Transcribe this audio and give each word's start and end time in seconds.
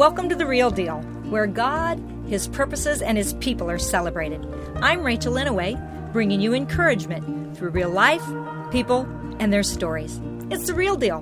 Welcome 0.00 0.30
to 0.30 0.34
The 0.34 0.46
Real 0.46 0.70
Deal, 0.70 1.02
where 1.28 1.46
God, 1.46 2.02
His 2.26 2.48
purposes, 2.48 3.02
and 3.02 3.18
His 3.18 3.34
people 3.34 3.70
are 3.70 3.76
celebrated. 3.78 4.42
I'm 4.76 5.02
Rachel 5.02 5.34
Inouye, 5.34 5.76
bringing 6.10 6.40
you 6.40 6.54
encouragement 6.54 7.54
through 7.54 7.68
real 7.68 7.90
life, 7.90 8.24
people, 8.70 9.06
and 9.38 9.52
their 9.52 9.62
stories. 9.62 10.18
It's 10.50 10.68
The 10.68 10.72
Real 10.72 10.96
Deal. 10.96 11.20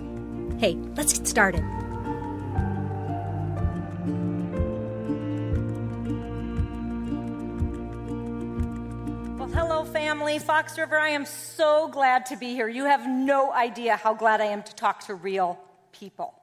Hey, 0.60 0.74
let's 0.94 1.12
get 1.12 1.26
started. 1.26 1.64
Well, 9.40 9.48
hello, 9.48 9.84
family. 9.86 10.38
Fox 10.38 10.78
River, 10.78 11.00
I 11.00 11.08
am 11.08 11.26
so 11.26 11.88
glad 11.88 12.26
to 12.26 12.36
be 12.36 12.54
here. 12.54 12.68
You 12.68 12.84
have 12.84 13.08
no 13.08 13.52
idea 13.52 13.96
how 13.96 14.14
glad 14.14 14.40
I 14.40 14.44
am 14.44 14.62
to 14.62 14.74
talk 14.76 15.04
to 15.06 15.16
real 15.16 15.58
people 15.90 16.38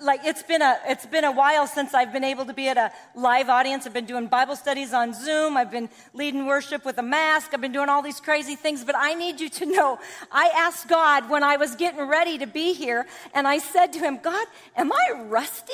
like 0.00 0.20
it's 0.24 0.42
been 0.42 0.62
a 0.62 0.78
it's 0.86 1.06
been 1.06 1.24
a 1.24 1.32
while 1.32 1.66
since 1.66 1.94
I've 1.94 2.12
been 2.12 2.24
able 2.24 2.44
to 2.46 2.54
be 2.54 2.68
at 2.68 2.76
a 2.76 2.92
live 3.14 3.48
audience. 3.48 3.86
I've 3.86 3.92
been 3.92 4.06
doing 4.06 4.26
Bible 4.26 4.56
studies 4.56 4.92
on 4.92 5.12
Zoom. 5.12 5.56
I've 5.56 5.70
been 5.70 5.88
leading 6.14 6.46
worship 6.46 6.84
with 6.84 6.98
a 6.98 7.02
mask. 7.02 7.50
I've 7.52 7.60
been 7.60 7.72
doing 7.72 7.88
all 7.88 8.02
these 8.02 8.20
crazy 8.20 8.54
things, 8.54 8.84
but 8.84 8.94
I 8.96 9.14
need 9.14 9.40
you 9.40 9.48
to 9.50 9.66
know 9.66 9.98
I 10.30 10.50
asked 10.54 10.88
God 10.88 11.28
when 11.30 11.42
I 11.42 11.56
was 11.56 11.74
getting 11.74 12.06
ready 12.06 12.38
to 12.38 12.46
be 12.46 12.74
here 12.74 13.06
and 13.34 13.46
I 13.46 13.58
said 13.58 13.92
to 13.94 13.98
him, 13.98 14.18
"God, 14.22 14.46
am 14.76 14.92
I 14.92 15.22
rusty?" 15.26 15.72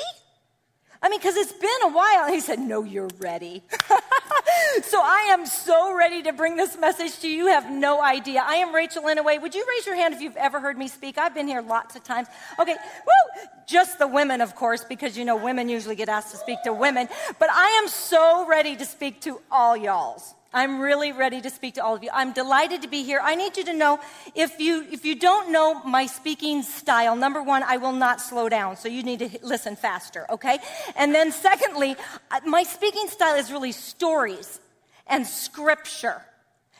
I 1.05 1.09
mean, 1.09 1.19
because 1.19 1.35
it's 1.35 1.53
been 1.53 1.69
a 1.83 1.89
while. 1.89 2.33
He 2.33 2.39
said, 2.39 2.57
No, 2.57 2.83
you're 2.83 3.11
ready. 3.19 3.61
so 4.81 4.99
I 4.99 5.27
am 5.29 5.45
so 5.45 5.95
ready 5.95 6.23
to 6.23 6.33
bring 6.33 6.55
this 6.55 6.75
message 6.79 7.19
to 7.19 7.27
you. 7.27 7.35
You 7.43 7.47
have 7.49 7.69
no 7.69 8.01
idea. 8.01 8.43
I 8.43 8.55
am 8.55 8.73
Rachel 8.73 9.03
Inouye. 9.03 9.39
Would 9.39 9.53
you 9.53 9.63
raise 9.69 9.85
your 9.85 9.95
hand 9.95 10.15
if 10.15 10.21
you've 10.21 10.35
ever 10.35 10.59
heard 10.59 10.79
me 10.79 10.87
speak? 10.87 11.19
I've 11.19 11.35
been 11.35 11.47
here 11.47 11.61
lots 11.61 11.95
of 11.95 12.03
times. 12.03 12.27
Okay, 12.59 12.73
woo! 12.73 13.43
Just 13.67 13.99
the 13.99 14.07
women, 14.07 14.41
of 14.41 14.55
course, 14.55 14.83
because 14.83 15.15
you 15.15 15.25
know 15.25 15.35
women 15.35 15.69
usually 15.69 15.95
get 15.95 16.09
asked 16.09 16.31
to 16.31 16.37
speak 16.37 16.63
to 16.63 16.73
women. 16.73 17.07
But 17.37 17.51
I 17.51 17.79
am 17.83 17.87
so 17.87 18.47
ready 18.47 18.75
to 18.75 18.83
speak 18.83 19.21
to 19.21 19.39
all 19.51 19.77
y'alls. 19.77 20.33
I'm 20.55 20.79
really 20.79 21.11
ready 21.11 21.41
to 21.41 21.49
speak 21.49 21.73
to 21.73 21.83
all 21.83 21.95
of 21.95 22.01
you. 22.01 22.09
I'm 22.13 22.31
delighted 22.31 22.83
to 22.83 22.87
be 22.87 23.03
here. 23.03 23.19
I 23.21 23.35
need 23.35 23.57
you 23.57 23.65
to 23.65 23.73
know 23.73 23.99
if 24.35 24.57
you 24.57 24.87
if 24.89 25.03
you 25.03 25.13
don't 25.13 25.51
know 25.51 25.83
my 25.83 26.05
speaking 26.05 26.63
style, 26.63 27.17
number 27.17 27.43
1, 27.43 27.61
I 27.63 27.75
will 27.75 27.91
not 27.91 28.21
slow 28.21 28.47
down. 28.47 28.77
So 28.77 28.87
you 28.87 29.03
need 29.03 29.19
to 29.19 29.29
listen 29.43 29.75
faster, 29.75 30.25
okay? 30.29 30.59
And 30.95 31.13
then 31.13 31.33
secondly, 31.33 31.97
uh, 32.31 32.39
my 32.45 32.63
speaking 32.63 33.09
style 33.09 33.35
is 33.35 33.51
really 33.51 33.73
stories 33.73 34.61
and 35.07 35.27
scripture 35.27 36.21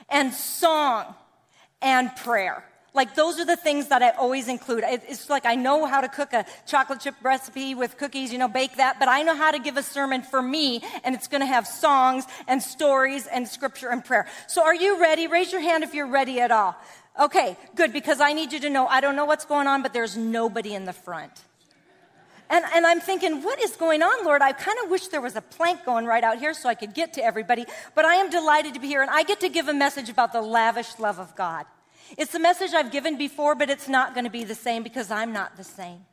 and 0.07 0.33
song 0.33 1.13
and 1.81 2.15
prayer. 2.15 2.63
Like 2.95 3.13
those 3.13 3.39
are 3.39 3.45
the 3.45 3.57
things 3.57 3.89
that 3.89 4.01
I 4.01 4.11
always 4.11 4.47
include. 4.47 4.83
It's 4.87 5.29
like 5.29 5.45
I 5.45 5.55
know 5.55 5.85
how 5.85 5.99
to 5.99 6.07
cook 6.07 6.31
a 6.31 6.45
chocolate 6.65 7.01
chip 7.01 7.15
recipe 7.21 7.75
with 7.75 7.97
cookies, 7.97 8.31
you 8.31 8.39
know, 8.39 8.47
bake 8.47 8.77
that, 8.77 8.99
but 8.99 9.09
I 9.09 9.21
know 9.21 9.35
how 9.35 9.51
to 9.51 9.59
give 9.59 9.75
a 9.75 9.83
sermon 9.83 10.21
for 10.21 10.41
me 10.41 10.81
and 11.03 11.13
it's 11.13 11.27
going 11.27 11.41
to 11.41 11.47
have 11.47 11.67
songs 11.67 12.25
and 12.47 12.63
stories 12.63 13.27
and 13.27 13.47
scripture 13.47 13.89
and 13.89 14.03
prayer. 14.03 14.27
So 14.47 14.63
are 14.63 14.73
you 14.73 15.01
ready? 15.01 15.27
Raise 15.27 15.51
your 15.51 15.61
hand 15.61 15.83
if 15.83 15.93
you're 15.93 16.07
ready 16.07 16.39
at 16.39 16.51
all. 16.51 16.75
Okay, 17.19 17.57
good, 17.75 17.93
because 17.93 18.19
I 18.19 18.33
need 18.33 18.51
you 18.51 18.59
to 18.61 18.69
know 18.69 18.87
I 18.87 19.01
don't 19.01 19.15
know 19.15 19.25
what's 19.25 19.45
going 19.45 19.67
on, 19.67 19.81
but 19.81 19.93
there's 19.93 20.17
nobody 20.17 20.73
in 20.73 20.85
the 20.85 20.93
front. 20.93 21.31
And, 22.49 22.63
and, 22.75 22.85
I'm 22.85 22.99
thinking, 22.99 23.41
what 23.41 23.59
is 23.59 23.75
going 23.75 24.03
on, 24.03 24.23
Lord? 24.23 24.43
I 24.43 24.51
kind 24.51 24.77
of 24.83 24.91
wish 24.91 25.07
there 25.07 25.21
was 25.21 25.35
a 25.35 25.41
plank 25.41 25.83
going 25.83 26.05
right 26.05 26.23
out 26.23 26.37
here 26.37 26.53
so 26.53 26.69
I 26.69 26.75
could 26.75 26.93
get 26.93 27.13
to 27.13 27.23
everybody, 27.23 27.65
but 27.95 28.05
I 28.05 28.15
am 28.15 28.29
delighted 28.29 28.75
to 28.75 28.79
be 28.79 28.87
here 28.87 29.01
and 29.01 29.09
I 29.09 29.23
get 29.23 29.39
to 29.39 29.49
give 29.49 29.67
a 29.67 29.73
message 29.73 30.09
about 30.09 30.31
the 30.31 30.41
lavish 30.41 30.99
love 30.99 31.19
of 31.19 31.35
God. 31.35 31.65
It's 32.17 32.31
the 32.31 32.39
message 32.39 32.73
I've 32.73 32.91
given 32.91 33.17
before, 33.17 33.55
but 33.55 33.69
it's 33.69 33.87
not 33.87 34.13
going 34.13 34.25
to 34.25 34.31
be 34.31 34.43
the 34.43 34.55
same 34.55 34.83
because 34.83 35.11
I'm 35.11 35.33
not 35.33 35.57
the 35.57 35.63
same. 35.63 36.05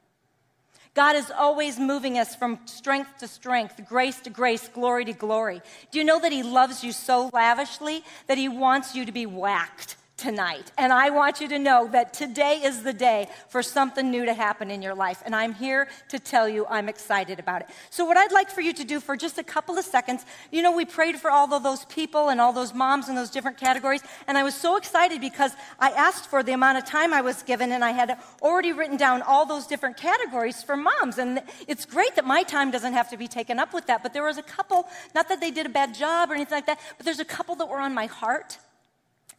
God 0.95 1.17
is 1.17 1.31
always 1.31 1.79
moving 1.79 2.19
us 2.19 2.37
from 2.37 2.59
strength 2.67 3.19
to 3.19 3.29
strength, 3.29 3.81
grace 3.89 4.21
to 4.21 4.31
grace, 4.31 4.69
glory 4.69 5.07
to 5.07 5.15
glory. 5.15 5.63
Do 5.91 5.99
you 5.99 6.05
know 6.05 6.21
that 6.21 6.33
He 6.33 6.43
loves 6.43 6.85
you 6.85 6.93
so 6.93 7.31
lavishly 7.33 8.05
that 8.27 8.37
He 8.37 8.49
wants 8.49 8.95
you 8.95 9.07
to 9.07 9.13
be 9.13 9.25
whacked? 9.25 9.97
Tonight. 10.17 10.71
And 10.79 10.93
I 10.93 11.11
want 11.11 11.41
you 11.41 11.49
to 11.49 11.59
know 11.59 11.89
that 11.89 12.13
today 12.13 12.61
is 12.63 12.83
the 12.83 12.93
day 12.93 13.29
for 13.49 13.63
something 13.63 14.11
new 14.11 14.25
to 14.25 14.35
happen 14.35 14.71
in 14.71 14.81
your 14.81 14.95
life. 14.95 15.23
And 15.25 15.35
I'm 15.35 15.55
here 15.55 15.89
to 16.11 16.19
tell 16.19 16.49
you 16.49 16.67
I'm 16.69 16.89
excited 16.89 17.41
about 17.41 17.63
it. 17.63 17.69
So, 17.91 18.05
what 18.05 18.17
I'd 18.17 18.31
like 18.31 18.51
for 18.51 18.61
you 18.61 18.73
to 18.75 18.85
do 18.85 19.01
for 19.01 19.17
just 19.17 19.39
a 19.39 19.43
couple 19.43 19.79
of 19.79 19.85
seconds, 19.85 20.25
you 20.51 20.63
know, 20.63 20.71
we 20.73 20.85
prayed 20.85 21.17
for 21.17 21.31
all 21.31 21.53
of 21.53 21.63
those 21.63 21.85
people 21.87 22.29
and 22.29 22.41
all 22.41 22.53
those 22.53 22.73
moms 22.73 23.09
in 23.09 23.15
those 23.15 23.31
different 23.31 23.57
categories. 23.57 24.03
And 24.29 24.39
I 24.39 24.43
was 24.43 24.55
so 24.55 24.77
excited 24.77 25.21
because 25.21 25.53
I 25.81 25.91
asked 25.91 26.29
for 26.29 26.43
the 26.43 26.53
amount 26.53 26.79
of 26.79 26.85
time 26.85 27.13
I 27.13 27.21
was 27.21 27.43
given, 27.43 27.73
and 27.73 27.85
I 27.85 27.91
had 27.91 28.19
already 28.43 28.73
written 28.73 28.97
down 28.97 29.23
all 29.23 29.45
those 29.47 29.67
different 29.67 29.97
categories 29.97 30.63
for 30.63 30.77
moms. 30.77 31.19
And 31.19 31.43
it's 31.67 31.85
great 31.85 32.15
that 32.17 32.25
my 32.25 32.43
time 32.43 32.71
doesn't 32.71 32.93
have 32.93 33.11
to 33.11 33.17
be 33.17 33.29
taken 33.29 33.59
up 33.59 33.75
with 33.75 33.87
that. 33.87 34.03
But 34.03 34.13
there 34.13 34.25
was 34.25 34.39
a 34.39 34.43
couple, 34.43 34.87
not 35.15 35.29
that 35.29 35.41
they 35.41 35.51
did 35.51 35.67
a 35.67 35.71
bad 35.71 35.95
job 35.95 36.31
or 36.31 36.35
anything 36.35 36.57
like 36.57 36.67
that, 36.67 36.79
but 36.97 37.05
there's 37.05 37.21
a 37.21 37.25
couple 37.25 37.57
that 37.57 37.69
were 37.69 37.81
on 37.81 37.95
my 37.95 38.07
heart 38.07 38.59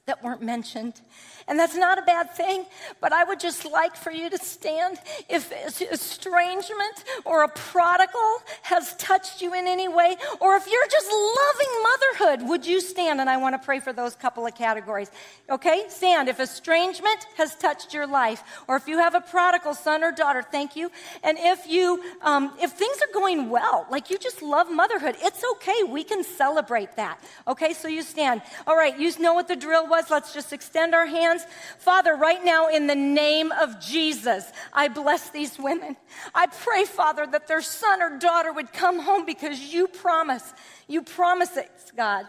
that 0.06 0.24
weren't 0.24 0.42
mentioned. 0.42 1.02
And 1.48 1.60
that's 1.60 1.76
not 1.76 1.98
a 1.98 2.02
bad 2.04 2.32
thing, 2.32 2.66
but 3.02 3.12
I 3.12 3.24
would 3.24 3.40
just 3.40 3.66
like 3.66 3.96
for 3.96 4.12
you 4.12 4.30
to 4.30 4.38
stand. 4.38 5.00
If 5.30 5.52
estrangement 5.82 7.04
or 7.26 7.44
a 7.44 7.50
prodigal 7.50 8.42
has 8.64 8.96
touched 8.96 9.42
you 9.42 9.54
in 9.54 9.68
any 9.68 9.88
way, 9.88 10.16
or 10.40 10.56
if 10.56 10.68
you're 10.68 10.88
just 10.90 11.10
loving 11.12 11.84
motherhood, 11.84 12.50
would 12.50 12.66
you 12.66 12.80
stand? 12.82 13.20
And 13.20 13.30
I 13.30 13.38
want 13.38 13.60
to 13.60 13.66
pray 13.66 13.80
for 13.80 13.94
those 13.94 14.16
couple 14.16 14.46
of 14.46 14.56
categories. 14.56 15.12
Okay? 15.50 15.86
Stand. 15.90 16.30
If 16.30 16.40
estrangement 16.40 17.28
has 17.38 17.56
touched 17.56 17.94
your 17.94 18.08
life, 18.08 18.44
or 18.68 18.76
if 18.76 18.88
you 18.88 19.00
have 19.00 19.16
a 19.16 19.22
prodigal 19.22 19.74
son 19.74 20.04
or 20.04 20.12
daughter, 20.12 20.44
thank 20.44 20.76
you. 20.76 20.92
And 21.24 21.38
if 21.40 21.68
you, 21.68 22.04
um, 22.22 22.54
if 22.62 22.72
things 22.72 22.98
are 22.98 23.14
going 23.14 23.50
well, 23.50 23.88
like 23.90 24.10
you 24.10 24.18
just 24.18 24.42
love 24.42 24.72
motherhood, 24.72 25.16
it's 25.22 25.44
okay. 25.54 25.84
We 25.84 26.04
can 26.04 26.24
celebrate 26.24 26.96
that. 26.96 27.20
Okay? 27.48 27.74
So 27.74 27.88
you 27.88 28.02
stand. 28.02 28.42
All 28.68 28.78
right. 28.78 28.98
You 28.98 29.12
know 29.20 29.34
what 29.34 29.48
the 29.48 29.56
drill 29.56 29.88
was. 29.88 30.10
Let's 30.10 30.34
just 30.34 30.54
extend 30.54 30.94
our 30.94 31.06
hands 31.06 31.33
hands. 31.34 31.52
Father, 31.80 32.16
right 32.16 32.44
now, 32.44 32.68
in 32.68 32.88
the 32.88 32.96
name 32.96 33.52
of 33.52 33.80
Jesus, 33.80 34.52
I 34.72 34.88
bless 34.88 35.30
these 35.30 35.58
women. 35.58 35.96
I 36.34 36.48
pray, 36.48 36.86
Father, 36.86 37.26
that 37.28 37.48
their 37.48 37.62
son 37.62 38.02
or 38.02 38.18
daughter 38.18 38.52
would 38.52 38.74
come 38.74 39.00
home 39.00 39.26
because 39.26 39.60
you 39.74 39.88
promise, 39.88 40.54
you 40.88 41.02
promise 41.02 41.58
it, 41.58 41.72
God. 41.96 42.26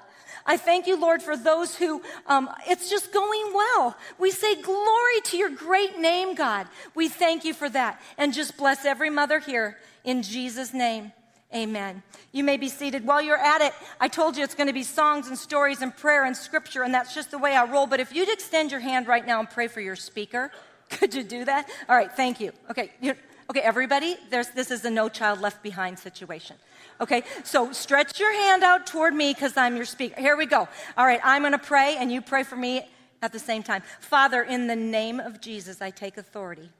I 0.46 0.58
thank 0.58 0.86
you, 0.86 1.00
Lord, 1.00 1.22
for 1.22 1.36
those 1.36 1.74
who 1.74 2.02
um, 2.26 2.50
it's 2.68 2.90
just 2.90 3.12
going 3.12 3.52
well. 3.54 3.96
We 4.18 4.30
say 4.30 4.60
glory 4.60 5.20
to 5.24 5.38
your 5.38 5.48
great 5.48 5.98
name, 5.98 6.34
God. 6.34 6.66
We 6.94 7.08
thank 7.08 7.44
you 7.44 7.54
for 7.54 7.68
that. 7.70 8.00
And 8.18 8.34
just 8.34 8.56
bless 8.58 8.84
every 8.84 9.08
mother 9.08 9.38
here 9.38 9.78
in 10.04 10.22
Jesus' 10.22 10.74
name. 10.74 11.12
Amen. 11.54 12.02
You 12.32 12.42
may 12.42 12.56
be 12.56 12.68
seated. 12.68 13.06
While 13.06 13.22
you're 13.22 13.38
at 13.38 13.60
it, 13.60 13.72
I 14.00 14.08
told 14.08 14.36
you 14.36 14.42
it's 14.42 14.56
going 14.56 14.66
to 14.66 14.72
be 14.72 14.82
songs 14.82 15.28
and 15.28 15.38
stories 15.38 15.82
and 15.82 15.96
prayer 15.96 16.24
and 16.24 16.36
scripture, 16.36 16.82
and 16.82 16.92
that's 16.92 17.14
just 17.14 17.30
the 17.30 17.38
way 17.38 17.54
I 17.54 17.64
roll. 17.64 17.86
But 17.86 18.00
if 18.00 18.12
you'd 18.12 18.28
extend 18.28 18.72
your 18.72 18.80
hand 18.80 19.06
right 19.06 19.24
now 19.24 19.38
and 19.38 19.48
pray 19.48 19.68
for 19.68 19.80
your 19.80 19.94
speaker, 19.94 20.50
could 20.90 21.14
you 21.14 21.22
do 21.22 21.44
that? 21.44 21.70
All 21.88 21.94
right, 21.94 22.10
thank 22.10 22.40
you. 22.40 22.50
Okay, 22.70 22.90
okay, 23.04 23.60
everybody, 23.60 24.16
this 24.30 24.72
is 24.72 24.84
a 24.84 24.90
no 24.90 25.08
child 25.08 25.40
left 25.40 25.62
behind 25.62 25.96
situation. 25.96 26.56
Okay, 27.00 27.22
so 27.44 27.72
stretch 27.72 28.18
your 28.18 28.32
hand 28.32 28.64
out 28.64 28.86
toward 28.86 29.14
me 29.14 29.32
because 29.32 29.56
I'm 29.56 29.76
your 29.76 29.84
speaker. 29.84 30.20
Here 30.20 30.36
we 30.36 30.46
go. 30.46 30.68
All 30.96 31.06
right, 31.06 31.20
I'm 31.22 31.42
going 31.42 31.52
to 31.52 31.58
pray, 31.58 31.96
and 31.98 32.10
you 32.10 32.20
pray 32.20 32.42
for 32.42 32.56
me 32.56 32.82
at 33.22 33.32
the 33.32 33.38
same 33.38 33.62
time. 33.62 33.82
Father, 34.00 34.42
in 34.42 34.66
the 34.66 34.76
name 34.76 35.20
of 35.20 35.40
Jesus, 35.40 35.80
I 35.80 35.90
take 35.90 36.16
authority 36.16 36.70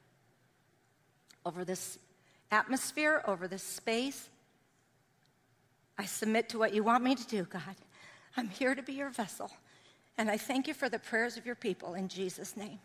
over 1.47 1.65
this 1.65 1.97
atmosphere, 2.51 3.23
over 3.27 3.47
this 3.47 3.63
space 3.63 4.31
I 5.99 6.05
submit 6.05 6.49
to 6.51 6.59
what 6.59 6.75
you 6.75 6.83
want 6.83 7.05
me 7.05 7.15
to 7.15 7.27
do, 7.27 7.45
God. 7.45 7.77
I'm 8.37 8.49
here 8.49 8.75
to 8.75 8.83
be 8.83 8.95
your 8.95 9.11
vessel. 9.11 9.51
And 10.19 10.31
I 10.31 10.37
thank 10.37 10.69
you 10.69 10.75
for 10.75 10.89
the 10.89 10.99
prayers 10.99 11.37
of 11.37 11.47
your 11.47 11.55
people 11.55 11.95
in 11.95 12.09
Jesus' 12.09 12.57
name. 12.57 12.79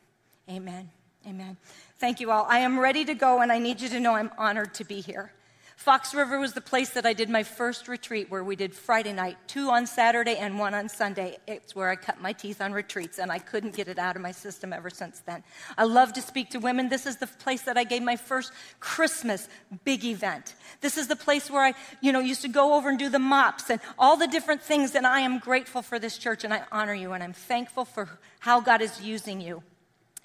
Amen. 0.50 0.90
Amen. 1.28 1.58
Thank 1.98 2.20
you 2.20 2.32
all. 2.32 2.46
I 2.50 2.60
am 2.60 2.80
ready 2.80 3.06
to 3.06 3.14
go, 3.14 3.42
and 3.42 3.52
I 3.52 3.60
need 3.60 3.82
you 3.82 3.90
to 3.90 4.00
know 4.00 4.16
I'm 4.16 4.32
honored 4.38 4.74
to 4.76 4.84
be 4.84 5.02
here. 5.02 5.32
Fox 5.80 6.14
River 6.14 6.42
was 6.42 6.52
the 6.52 6.60
place 6.60 6.90
that 6.90 7.06
I 7.06 7.14
did 7.14 7.30
my 7.30 7.42
first 7.42 7.88
retreat 7.88 8.30
where 8.30 8.44
we 8.44 8.58
did 8.58 8.74
Friday 8.74 9.14
night, 9.14 9.38
two 9.48 9.70
on 9.70 9.88
Saturday 9.88 10.36
and 10.36 10.60
one 10.60 10.74
on 10.74 10.90
Sunday. 10.90 11.38
It's 11.48 11.74
where 11.74 11.90
I 11.90 11.96
cut 11.96 12.20
my 12.20 12.34
teeth 12.34 12.60
on 12.60 12.74
retreats, 12.74 13.18
and 13.18 13.32
I 13.32 13.40
couldn't 13.40 13.78
get 13.78 13.88
it 13.88 13.98
out 13.98 14.18
of 14.18 14.22
my 14.22 14.34
system 14.34 14.74
ever 14.74 14.90
since 14.90 15.22
then. 15.22 15.42
I 15.78 15.86
love 15.86 16.12
to 16.14 16.22
speak 16.22 16.50
to 16.50 16.58
women. 16.58 16.90
This 16.90 17.06
is 17.06 17.16
the 17.16 17.28
place 17.28 17.62
that 17.62 17.78
I 17.78 17.86
gave 17.86 18.04
my 18.04 18.18
first 18.18 18.52
Christmas 18.82 19.48
big 19.86 20.04
event. 20.04 20.54
This 20.82 20.98
is 20.98 21.08
the 21.08 21.16
place 21.16 21.50
where 21.50 21.64
I, 21.64 21.74
you 22.02 22.12
know, 22.12 22.20
used 22.20 22.42
to 22.42 22.50
go 22.50 22.74
over 22.74 22.90
and 22.90 23.00
do 23.00 23.08
the 23.08 23.18
MOPS 23.18 23.70
and 23.70 23.80
all 23.98 24.18
the 24.18 24.28
different 24.28 24.62
things, 24.62 24.96
and 24.96 25.08
I 25.08 25.22
am 25.22 25.40
grateful 25.40 25.82
for 25.82 25.98
this 25.98 26.18
church, 26.18 26.44
and 26.44 26.54
I 26.54 26.64
honor 26.74 26.94
you, 26.94 27.14
and 27.14 27.24
I'm 27.24 27.32
thankful 27.32 27.86
for 27.86 28.20
how 28.40 28.60
God 28.60 28.82
is 28.82 29.02
using 29.02 29.40
you 29.40 29.64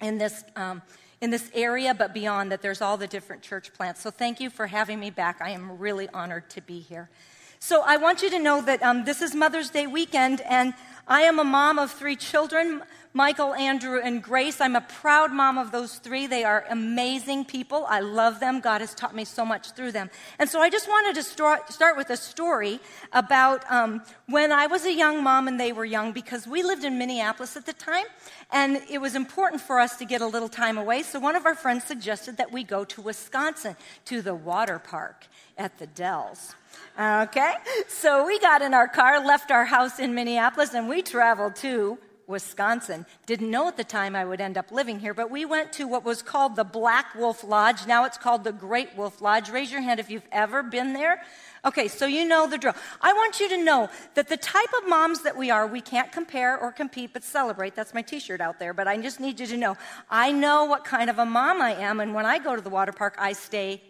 in 0.01 0.17
this. 0.17 0.43
Um, 0.57 0.81
in 1.25 1.31
this 1.31 1.49
area, 1.55 1.91
but 1.95 2.13
beyond 2.13 2.51
that, 2.51 2.61
there's 2.61 2.81
all 2.81 2.97
the 2.97 3.07
different 3.07 3.41
church 3.41 3.73
plants. 3.73 3.99
So 3.99 4.11
thank 4.11 4.39
you 4.39 4.51
for 4.51 4.67
having 4.67 4.99
me 4.99 5.09
back. 5.09 5.41
I 5.41 5.49
am 5.49 5.79
really 5.79 6.07
honored 6.09 6.51
to 6.51 6.61
be 6.61 6.79
here. 6.79 7.09
So 7.57 7.81
I 7.83 7.97
want 7.97 8.21
you 8.21 8.29
to 8.29 8.37
know 8.37 8.61
that 8.61 8.83
um, 8.83 9.05
this 9.05 9.23
is 9.23 9.33
Mother's 9.33 9.71
Day 9.71 9.87
weekend, 9.87 10.41
and 10.41 10.75
I 11.07 11.21
am 11.21 11.39
a 11.39 11.43
mom 11.43 11.79
of 11.79 11.89
three 11.89 12.15
children. 12.15 12.83
Michael, 13.17 13.53
Andrew, 13.53 14.01
and 14.03 14.21
Grace. 14.21 14.59
I'm 14.59 14.75
a 14.75 14.81
proud 14.81 15.31
mom 15.31 15.57
of 15.57 15.71
those 15.71 15.99
three. 15.99 16.27
They 16.27 16.43
are 16.43 16.65
amazing 16.69 17.45
people. 17.45 17.85
I 17.87 18.01
love 18.01 18.41
them. 18.41 18.59
God 18.59 18.81
has 18.81 18.93
taught 18.93 19.15
me 19.15 19.23
so 19.23 19.45
much 19.45 19.71
through 19.71 19.93
them. 19.93 20.09
And 20.37 20.49
so 20.49 20.59
I 20.59 20.69
just 20.69 20.89
wanted 20.89 21.15
to 21.15 21.23
start, 21.23 21.95
with 21.95 22.09
a 22.09 22.17
story 22.17 22.81
about 23.13 23.63
um, 23.71 24.03
when 24.27 24.51
I 24.51 24.67
was 24.67 24.83
a 24.83 24.93
young 24.93 25.23
mom 25.23 25.47
and 25.47 25.57
they 25.57 25.71
were 25.71 25.85
young 25.85 26.11
because 26.11 26.45
we 26.45 26.61
lived 26.61 26.83
in 26.83 26.97
Minneapolis 26.97 27.55
at 27.55 27.65
the 27.65 27.71
time 27.71 28.03
and 28.51 28.81
it 28.91 28.97
was 28.97 29.15
important 29.15 29.61
for 29.61 29.79
us 29.79 29.95
to 29.99 30.03
get 30.03 30.19
a 30.19 30.27
little 30.27 30.49
time 30.49 30.77
away. 30.77 31.01
So 31.01 31.17
one 31.17 31.37
of 31.37 31.45
our 31.45 31.55
friends 31.55 31.85
suggested 31.85 32.35
that 32.35 32.51
we 32.51 32.65
go 32.65 32.83
to 32.83 33.01
Wisconsin 33.01 33.77
to 34.05 34.21
the 34.21 34.35
water 34.35 34.77
park 34.77 35.27
at 35.57 35.77
the 35.77 35.87
Dells. 35.87 36.53
Okay? 36.99 37.53
So 37.87 38.25
we 38.25 38.39
got 38.39 38.61
in 38.61 38.73
our 38.73 38.89
car, 38.89 39.25
left 39.25 39.51
our 39.51 39.63
house 39.63 39.99
in 39.99 40.13
Minneapolis, 40.13 40.73
and 40.73 40.89
we 40.89 41.01
traveled 41.01 41.55
to 41.57 41.97
Wisconsin. 42.27 43.05
Didn't 43.25 43.51
know 43.51 43.67
at 43.67 43.77
the 43.77 43.83
time 43.83 44.15
I 44.15 44.25
would 44.25 44.41
end 44.41 44.57
up 44.57 44.71
living 44.71 44.99
here, 44.99 45.13
but 45.13 45.29
we 45.29 45.45
went 45.45 45.73
to 45.73 45.87
what 45.87 46.03
was 46.03 46.21
called 46.21 46.55
the 46.55 46.63
Black 46.63 47.15
Wolf 47.15 47.43
Lodge. 47.43 47.85
Now 47.85 48.05
it's 48.05 48.17
called 48.17 48.43
the 48.43 48.51
Great 48.51 48.95
Wolf 48.95 49.21
Lodge. 49.21 49.49
Raise 49.49 49.71
your 49.71 49.81
hand 49.81 49.99
if 49.99 50.09
you've 50.09 50.27
ever 50.31 50.63
been 50.63 50.93
there. 50.93 51.21
Okay, 51.65 51.87
so 51.87 52.05
you 52.05 52.25
know 52.25 52.47
the 52.47 52.57
drill. 52.57 52.75
I 53.01 53.13
want 53.13 53.39
you 53.39 53.49
to 53.49 53.63
know 53.63 53.89
that 54.13 54.27
the 54.27 54.37
type 54.37 54.69
of 54.77 54.87
moms 54.87 55.23
that 55.23 55.35
we 55.35 55.49
are, 55.49 55.65
we 55.65 55.81
can't 55.81 56.11
compare 56.11 56.57
or 56.57 56.71
compete, 56.71 57.11
but 57.11 57.23
celebrate. 57.23 57.75
That's 57.75 57.93
my 57.93 58.03
t 58.03 58.19
shirt 58.19 58.39
out 58.39 58.59
there, 58.59 58.73
but 58.73 58.87
I 58.87 58.97
just 58.97 59.19
need 59.19 59.39
you 59.39 59.47
to 59.47 59.57
know 59.57 59.77
I 60.09 60.31
know 60.31 60.65
what 60.65 60.85
kind 60.85 61.09
of 61.09 61.17
a 61.17 61.25
mom 61.25 61.61
I 61.61 61.73
am, 61.73 61.99
and 61.99 62.13
when 62.13 62.25
I 62.25 62.37
go 62.37 62.55
to 62.55 62.61
the 62.61 62.69
water 62.69 62.91
park, 62.91 63.15
I 63.17 63.33
stay 63.33 63.81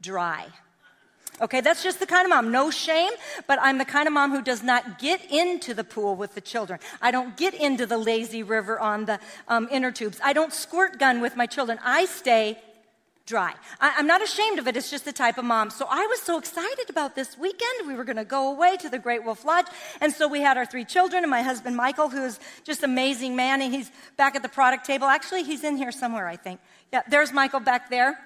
dry. 0.00 0.46
Okay, 1.40 1.60
that's 1.60 1.82
just 1.82 2.00
the 2.00 2.06
kind 2.06 2.24
of 2.24 2.30
mom. 2.30 2.50
No 2.50 2.70
shame, 2.70 3.12
but 3.46 3.58
I'm 3.62 3.78
the 3.78 3.84
kind 3.84 4.06
of 4.06 4.12
mom 4.12 4.32
who 4.32 4.42
does 4.42 4.62
not 4.62 4.98
get 4.98 5.24
into 5.30 5.72
the 5.72 5.84
pool 5.84 6.16
with 6.16 6.34
the 6.34 6.40
children. 6.40 6.80
I 7.00 7.10
don't 7.10 7.36
get 7.36 7.54
into 7.54 7.86
the 7.86 7.98
lazy 7.98 8.42
river 8.42 8.78
on 8.78 9.04
the 9.04 9.20
um, 9.46 9.68
inner 9.70 9.92
tubes. 9.92 10.20
I 10.22 10.32
don't 10.32 10.52
squirt 10.52 10.98
gun 10.98 11.20
with 11.20 11.36
my 11.36 11.46
children. 11.46 11.78
I 11.84 12.06
stay 12.06 12.58
dry. 13.28 13.52
I, 13.78 13.90
am 13.98 14.06
not 14.06 14.22
ashamed 14.22 14.58
of 14.58 14.66
it. 14.66 14.76
It's 14.76 14.90
just 14.90 15.04
the 15.04 15.12
type 15.12 15.38
of 15.38 15.44
mom. 15.44 15.70
So 15.70 15.86
I 15.88 16.06
was 16.06 16.20
so 16.20 16.38
excited 16.38 16.88
about 16.88 17.14
this 17.14 17.36
weekend. 17.38 17.86
We 17.86 17.94
were 17.94 18.04
going 18.04 18.16
to 18.16 18.24
go 18.24 18.50
away 18.50 18.76
to 18.78 18.88
the 18.88 18.98
Great 18.98 19.22
Wolf 19.22 19.44
Lodge. 19.44 19.66
And 20.00 20.12
so 20.12 20.26
we 20.26 20.40
had 20.40 20.56
our 20.56 20.64
three 20.64 20.86
children 20.86 21.22
and 21.22 21.30
my 21.30 21.42
husband, 21.42 21.76
Michael, 21.76 22.08
who 22.08 22.24
is 22.24 22.40
just 22.64 22.82
amazing 22.82 23.36
man. 23.36 23.60
And 23.60 23.72
he's 23.72 23.92
back 24.16 24.34
at 24.34 24.42
the 24.42 24.48
product 24.48 24.86
table. 24.86 25.06
Actually, 25.06 25.44
he's 25.44 25.62
in 25.62 25.76
here 25.76 25.92
somewhere, 25.92 26.26
I 26.26 26.36
think. 26.36 26.58
Yeah, 26.92 27.02
there's 27.08 27.32
Michael 27.32 27.60
back 27.60 27.90
there. 27.90 28.18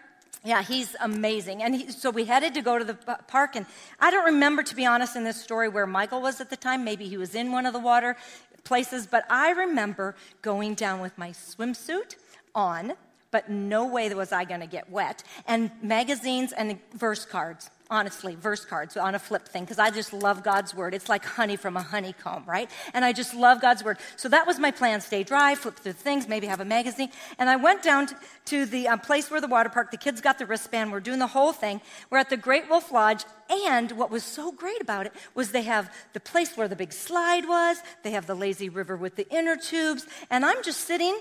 Yeah, 0.44 0.62
he's 0.62 0.96
amazing. 1.00 1.62
And 1.62 1.75
he, 1.75 1.90
so 1.90 2.11
we 2.11 2.25
headed 2.25 2.55
to 2.55 2.62
go 2.62 2.79
to 2.79 2.84
the 2.84 2.94
park. 2.94 3.55
And 3.55 3.64
I 4.00 4.11
don't 4.11 4.25
remember, 4.25 4.62
to 4.64 4.75
be 4.75 4.84
honest, 4.84 5.14
in 5.14 5.25
this 5.25 5.40
story 5.40 5.69
where 5.69 5.87
Michael 5.87 6.20
was 6.20 6.40
at 6.40 6.50
the 6.50 6.56
time. 6.56 6.84
Maybe 6.84 7.06
he 7.06 7.17
was 7.17 7.34
in 7.34 7.52
one 7.52 7.64
of 7.64 7.73
the 7.73 7.79
water 7.79 8.17
places. 8.64 9.06
But 9.06 9.25
I 9.31 9.50
remember 9.50 10.17
going 10.40 10.75
down 10.75 11.00
with 11.00 11.17
my 11.17 11.31
swimsuit 11.31 12.17
on, 12.55 12.94
but 13.31 13.49
no 13.49 13.87
way 13.87 14.12
was 14.12 14.32
I 14.32 14.44
going 14.44 14.61
to 14.61 14.67
get 14.67 14.90
wet, 14.90 15.23
and 15.46 15.70
magazines 15.82 16.52
and 16.52 16.79
verse 16.93 17.25
cards 17.25 17.70
honestly, 17.92 18.34
verse 18.34 18.64
cards 18.64 18.96
on 18.96 19.14
a 19.14 19.18
flip 19.18 19.46
thing 19.46 19.64
because 19.64 19.78
I 19.78 19.90
just 19.90 20.14
love 20.14 20.42
God's 20.42 20.74
word. 20.74 20.94
It's 20.94 21.10
like 21.10 21.24
honey 21.24 21.56
from 21.56 21.76
a 21.76 21.82
honeycomb, 21.82 22.44
right? 22.46 22.70
And 22.94 23.04
I 23.04 23.12
just 23.12 23.34
love 23.34 23.60
God's 23.60 23.84
word. 23.84 23.98
So 24.16 24.30
that 24.30 24.46
was 24.46 24.58
my 24.58 24.70
plan 24.70 25.02
stay 25.02 25.22
dry, 25.22 25.54
flip 25.54 25.76
through 25.76 25.92
things, 25.92 26.26
maybe 26.26 26.46
have 26.46 26.60
a 26.60 26.64
magazine. 26.64 27.10
And 27.38 27.50
I 27.50 27.56
went 27.56 27.82
down 27.82 28.08
to, 28.46 28.66
the 28.66 28.88
um, 28.88 29.00
place 29.00 29.30
where 29.30 29.40
the 29.40 29.46
water 29.46 29.68
park, 29.68 29.90
the 29.90 29.98
kids 29.98 30.20
got 30.20 30.38
the 30.38 30.46
wristband, 30.46 30.90
we're 30.90 31.00
doing 31.00 31.18
the 31.18 31.26
whole 31.26 31.52
thing. 31.52 31.80
We're 32.08 32.18
at 32.18 32.30
the 32.30 32.36
Great 32.38 32.70
Wolf 32.70 32.90
Lodge. 32.90 33.24
And 33.50 33.92
what 33.92 34.10
was 34.10 34.24
so 34.24 34.52
great 34.52 34.80
about 34.80 35.04
it 35.04 35.12
was 35.34 35.50
they 35.50 35.62
have 35.62 35.92
the 36.14 36.20
place 36.20 36.56
where 36.56 36.68
the 36.68 36.76
big 36.76 36.92
slide 36.92 37.46
was, 37.46 37.76
they 38.02 38.12
have 38.12 38.26
the 38.26 38.34
lazy 38.34 38.70
river 38.70 38.96
with 38.96 39.16
the 39.16 39.28
inner 39.30 39.56
tubes. 39.56 40.06
And 40.30 40.46
I'm 40.46 40.62
just 40.62 40.80
sitting 40.80 41.18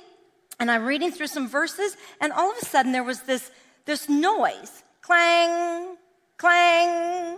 and 0.62 0.71
I'm 0.71 0.85
reading 0.85 1.12
through 1.12 1.27
some 1.27 1.47
verses, 1.47 1.97
and 2.19 2.31
all 2.31 2.51
of 2.51 2.57
a 2.62 2.65
sudden 2.65 2.91
there 2.91 3.03
was 3.03 3.21
this, 3.21 3.50
this 3.85 4.07
noise 4.07 4.83
clang, 5.01 5.97
clang. 6.41 7.38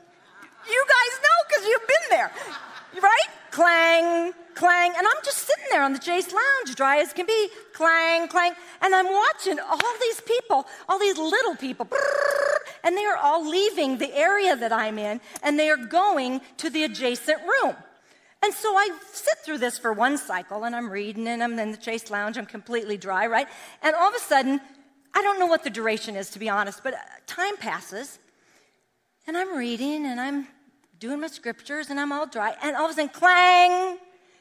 You 0.66 0.86
guys 0.96 1.14
know 1.26 1.38
because 1.50 1.68
you've 1.68 1.88
been 1.88 2.08
there, 2.10 2.32
right? 3.02 3.30
Clang, 3.52 4.34
clang. 4.56 4.94
And 4.98 5.06
I'm 5.06 5.24
just 5.26 5.40
sitting 5.40 5.66
there 5.72 5.84
on 5.84 5.92
the 5.92 6.00
Chaise 6.00 6.32
Lounge, 6.32 6.76
dry 6.76 7.00
as 7.00 7.12
can 7.12 7.26
be, 7.26 7.50
clang, 7.74 8.30
clang. 8.30 8.54
And 8.82 8.96
I'm 8.96 9.12
watching 9.12 9.60
all 9.60 9.94
these 10.00 10.22
people, 10.22 10.66
all 10.88 11.00
these 11.00 11.18
little 11.18 11.58
people, 11.58 11.86
and 12.82 12.96
they 12.96 13.04
are 13.04 13.18
all 13.18 13.46
leaving 13.46 13.98
the 13.98 14.14
area 14.16 14.56
that 14.56 14.72
I'm 14.72 14.98
in, 14.98 15.20
and 15.44 15.60
they 15.60 15.70
are 15.70 15.76
going 15.76 16.40
to 16.58 16.70
the 16.70 16.86
adjacent 16.86 17.42
room. 17.42 17.76
And 18.42 18.54
so 18.54 18.70
I 18.74 18.90
sit 19.12 19.38
through 19.44 19.58
this 19.58 19.78
for 19.78 19.92
one 19.92 20.18
cycle, 20.18 20.64
and 20.64 20.74
I'm 20.74 20.90
reading, 20.90 21.28
and 21.28 21.44
I'm 21.44 21.60
in 21.60 21.72
the 21.72 21.78
Chase 21.78 22.10
Lounge, 22.10 22.38
I'm 22.38 22.46
completely 22.46 22.96
dry, 22.96 23.28
right? 23.28 23.48
And 23.82 23.96
all 23.98 24.08
of 24.08 24.16
a 24.16 24.20
sudden, 24.20 24.62
I 25.14 25.22
don't 25.22 25.40
know 25.40 25.46
what 25.48 25.66
the 25.66 25.70
duration 25.70 26.16
is, 26.16 26.30
to 26.32 26.40
be 26.40 26.48
honest, 26.48 26.84
but 26.84 26.94
uh, 26.94 26.98
time 27.28 27.58
passes, 27.58 28.20
and 29.28 29.38
I'm 29.38 29.56
reading 29.56 30.06
and 30.06 30.20
I'm 30.20 30.48
doing 31.00 31.20
my 31.20 31.28
scriptures 31.28 31.90
and 31.90 32.00
I'm 32.00 32.12
all 32.12 32.28
dry. 32.28 32.56
And 32.62 32.76
all 32.76 32.86
of 32.86 32.92
a 32.92 32.94
sudden, 32.94 33.10
clang, 33.10 33.98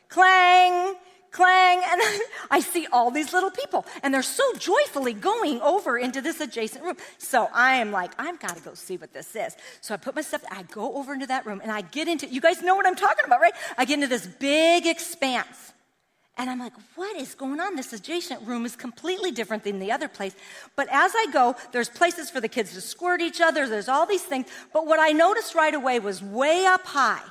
clang, 0.08 0.96
clang. 1.30 1.82
And 1.88 2.02
I 2.50 2.60
see 2.60 2.86
all 2.92 3.10
these 3.10 3.32
little 3.32 3.50
people 3.50 3.86
and 4.02 4.12
they're 4.12 4.22
so 4.22 4.44
joyfully 4.54 5.12
going 5.12 5.60
over 5.60 5.98
into 5.98 6.20
this 6.20 6.40
adjacent 6.40 6.84
room. 6.84 6.96
So 7.18 7.48
I 7.52 7.76
am 7.76 7.92
like, 7.92 8.12
I've 8.18 8.40
got 8.40 8.56
to 8.56 8.62
go 8.62 8.74
see 8.74 8.96
what 8.96 9.12
this 9.12 9.36
is. 9.36 9.56
So 9.80 9.94
I 9.94 9.96
put 9.96 10.16
my 10.16 10.22
stuff, 10.22 10.44
I 10.50 10.64
go 10.64 10.96
over 10.96 11.12
into 11.12 11.26
that 11.28 11.46
room 11.46 11.60
and 11.62 11.70
I 11.70 11.82
get 11.82 12.08
into, 12.08 12.26
you 12.26 12.40
guys 12.40 12.60
know 12.60 12.74
what 12.74 12.86
I'm 12.86 12.96
talking 12.96 13.24
about, 13.24 13.40
right? 13.40 13.54
I 13.78 13.84
get 13.84 13.94
into 13.94 14.08
this 14.08 14.26
big 14.26 14.86
expanse. 14.86 15.61
And 16.38 16.48
I'm 16.48 16.58
like, 16.58 16.72
what 16.94 17.14
is 17.16 17.34
going 17.34 17.60
on? 17.60 17.76
This 17.76 17.92
adjacent 17.92 18.46
room 18.46 18.64
is 18.64 18.74
completely 18.74 19.30
different 19.30 19.64
than 19.64 19.78
the 19.78 19.92
other 19.92 20.08
place. 20.08 20.34
But 20.76 20.88
as 20.90 21.12
I 21.14 21.26
go, 21.30 21.54
there's 21.72 21.90
places 21.90 22.30
for 22.30 22.40
the 22.40 22.48
kids 22.48 22.72
to 22.72 22.80
squirt 22.80 23.20
each 23.20 23.40
other, 23.40 23.68
there's 23.68 23.88
all 23.88 24.06
these 24.06 24.22
things. 24.22 24.46
But 24.72 24.86
what 24.86 24.98
I 24.98 25.10
noticed 25.10 25.54
right 25.54 25.74
away 25.74 25.98
was 26.00 26.22
way 26.22 26.64
up 26.64 26.86
high, 26.86 27.22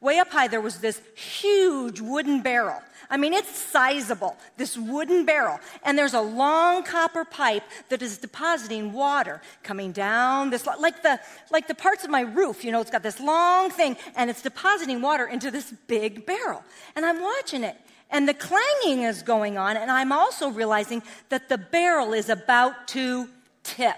way 0.00 0.18
up 0.18 0.28
high, 0.30 0.48
there 0.48 0.60
was 0.60 0.78
this 0.78 1.00
huge 1.14 2.00
wooden 2.00 2.42
barrel. 2.42 2.82
I 3.08 3.16
mean, 3.16 3.32
it's 3.34 3.54
sizable, 3.58 4.36
this 4.56 4.76
wooden 4.76 5.26
barrel. 5.26 5.58
And 5.82 5.98
there's 5.98 6.14
a 6.14 6.20
long 6.20 6.82
copper 6.82 7.24
pipe 7.24 7.62
that 7.88 8.00
is 8.00 8.16
depositing 8.18 8.92
water 8.92 9.40
coming 9.62 9.92
down 9.92 10.50
this, 10.50 10.66
like 10.66 11.02
the, 11.02 11.20
like 11.50 11.68
the 11.68 11.74
parts 11.74 12.04
of 12.04 12.10
my 12.10 12.22
roof, 12.22 12.64
you 12.64 12.72
know, 12.72 12.80
it's 12.80 12.90
got 12.90 13.02
this 13.02 13.20
long 13.20 13.70
thing 13.70 13.96
and 14.14 14.30
it's 14.30 14.40
depositing 14.40 15.02
water 15.02 15.26
into 15.26 15.50
this 15.50 15.72
big 15.86 16.26
barrel. 16.26 16.62
And 16.96 17.04
I'm 17.04 17.20
watching 17.20 17.64
it 17.64 17.76
and 18.12 18.28
the 18.28 18.34
clanging 18.34 19.02
is 19.02 19.22
going 19.22 19.58
on, 19.58 19.76
and 19.76 19.90
I'm 19.90 20.12
also 20.12 20.50
realizing 20.50 21.02
that 21.30 21.48
the 21.48 21.58
barrel 21.58 22.12
is 22.12 22.28
about 22.28 22.86
to 22.88 23.28
tip. 23.64 23.96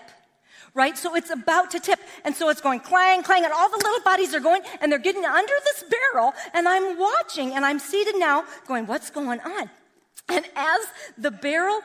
Right? 0.72 0.98
So 0.98 1.14
it's 1.14 1.30
about 1.30 1.70
to 1.70 1.78
tip. 1.78 2.00
And 2.24 2.34
so 2.34 2.48
it's 2.48 2.60
going 2.60 2.80
clang, 2.80 3.22
clang, 3.22 3.44
and 3.44 3.52
all 3.52 3.68
the 3.68 3.76
little 3.76 4.00
bodies 4.04 4.34
are 4.34 4.40
going, 4.40 4.62
and 4.80 4.90
they're 4.90 4.98
getting 4.98 5.24
under 5.24 5.52
this 5.64 5.84
barrel, 5.84 6.32
and 6.52 6.66
I'm 6.66 6.98
watching, 6.98 7.54
and 7.54 7.64
I'm 7.64 7.78
seated 7.78 8.16
now 8.16 8.44
going, 8.66 8.86
what's 8.86 9.08
going 9.10 9.40
on? 9.40 9.70
And 10.28 10.44
as 10.56 10.80
the 11.16 11.30
barrel 11.30 11.80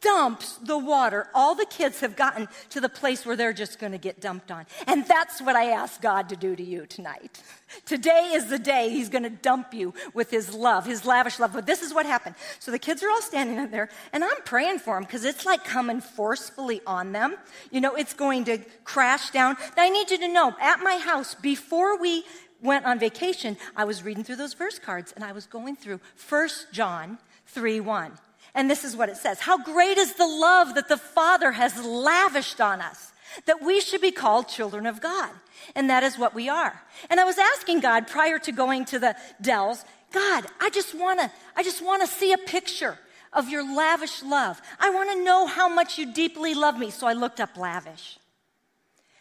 dumps 0.00 0.56
the 0.56 0.78
water. 0.78 1.28
All 1.34 1.54
the 1.54 1.66
kids 1.66 2.00
have 2.00 2.16
gotten 2.16 2.48
to 2.70 2.80
the 2.80 2.88
place 2.88 3.26
where 3.26 3.36
they're 3.36 3.52
just 3.52 3.78
going 3.78 3.92
to 3.92 3.98
get 3.98 4.20
dumped 4.20 4.50
on. 4.50 4.66
And 4.86 5.06
that's 5.06 5.40
what 5.40 5.56
I 5.56 5.70
ask 5.70 6.00
God 6.00 6.28
to 6.30 6.36
do 6.36 6.56
to 6.56 6.62
you 6.62 6.86
tonight. 6.86 7.42
Today 7.86 8.32
is 8.34 8.48
the 8.48 8.58
day 8.58 8.90
He's 8.90 9.08
going 9.08 9.22
to 9.22 9.30
dump 9.30 9.74
you 9.74 9.94
with 10.12 10.30
His 10.30 10.54
love, 10.54 10.86
His 10.86 11.04
lavish 11.04 11.38
love. 11.38 11.52
But 11.52 11.66
this 11.66 11.82
is 11.82 11.94
what 11.94 12.06
happened. 12.06 12.34
So 12.58 12.70
the 12.70 12.78
kids 12.78 13.02
are 13.02 13.10
all 13.10 13.22
standing 13.22 13.58
up 13.58 13.70
there, 13.70 13.88
and 14.12 14.24
I'm 14.24 14.42
praying 14.44 14.78
for 14.80 14.94
them 14.94 15.04
because 15.04 15.24
it's 15.24 15.46
like 15.46 15.64
coming 15.64 16.00
forcefully 16.00 16.80
on 16.86 17.12
them. 17.12 17.36
You 17.70 17.80
know, 17.80 17.94
it's 17.94 18.14
going 18.14 18.44
to 18.44 18.58
crash 18.84 19.30
down. 19.30 19.56
Now, 19.76 19.84
I 19.84 19.88
need 19.88 20.10
you 20.10 20.18
to 20.18 20.28
know 20.28 20.54
at 20.60 20.80
my 20.80 20.98
house, 20.98 21.34
before 21.34 22.00
we 22.00 22.24
went 22.62 22.84
on 22.84 22.98
vacation, 22.98 23.56
I 23.76 23.84
was 23.84 24.02
reading 24.02 24.24
through 24.24 24.36
those 24.36 24.54
verse 24.54 24.78
cards 24.78 25.12
and 25.12 25.24
I 25.24 25.32
was 25.32 25.46
going 25.46 25.76
through 25.76 26.00
1 26.28 26.48
John 26.72 27.18
3 27.46 27.80
1. 27.80 28.12
And 28.54 28.70
this 28.70 28.84
is 28.84 28.96
what 28.96 29.08
it 29.08 29.16
says 29.16 29.40
How 29.40 29.62
great 29.62 29.98
is 29.98 30.14
the 30.14 30.26
love 30.26 30.74
that 30.74 30.88
the 30.88 30.96
Father 30.96 31.52
has 31.52 31.82
lavished 31.84 32.60
on 32.60 32.80
us, 32.80 33.12
that 33.46 33.62
we 33.62 33.80
should 33.80 34.00
be 34.00 34.12
called 34.12 34.48
children 34.48 34.86
of 34.86 35.00
God. 35.00 35.30
And 35.74 35.90
that 35.90 36.02
is 36.02 36.18
what 36.18 36.34
we 36.34 36.48
are. 36.48 36.82
And 37.08 37.20
I 37.20 37.24
was 37.24 37.38
asking 37.38 37.80
God 37.80 38.08
prior 38.08 38.38
to 38.40 38.52
going 38.52 38.86
to 38.86 38.98
the 38.98 39.14
Dells, 39.40 39.84
God, 40.12 40.46
I 40.60 40.70
just 40.70 40.94
wanna, 40.94 41.30
I 41.54 41.62
just 41.62 41.84
wanna 41.84 42.06
see 42.06 42.32
a 42.32 42.38
picture 42.38 42.98
of 43.32 43.48
your 43.48 43.62
lavish 43.62 44.22
love. 44.22 44.60
I 44.80 44.90
wanna 44.90 45.22
know 45.22 45.46
how 45.46 45.68
much 45.68 45.98
you 45.98 46.12
deeply 46.12 46.54
love 46.54 46.78
me. 46.78 46.90
So 46.90 47.06
I 47.06 47.12
looked 47.12 47.40
up 47.40 47.56
lavish. 47.56 48.18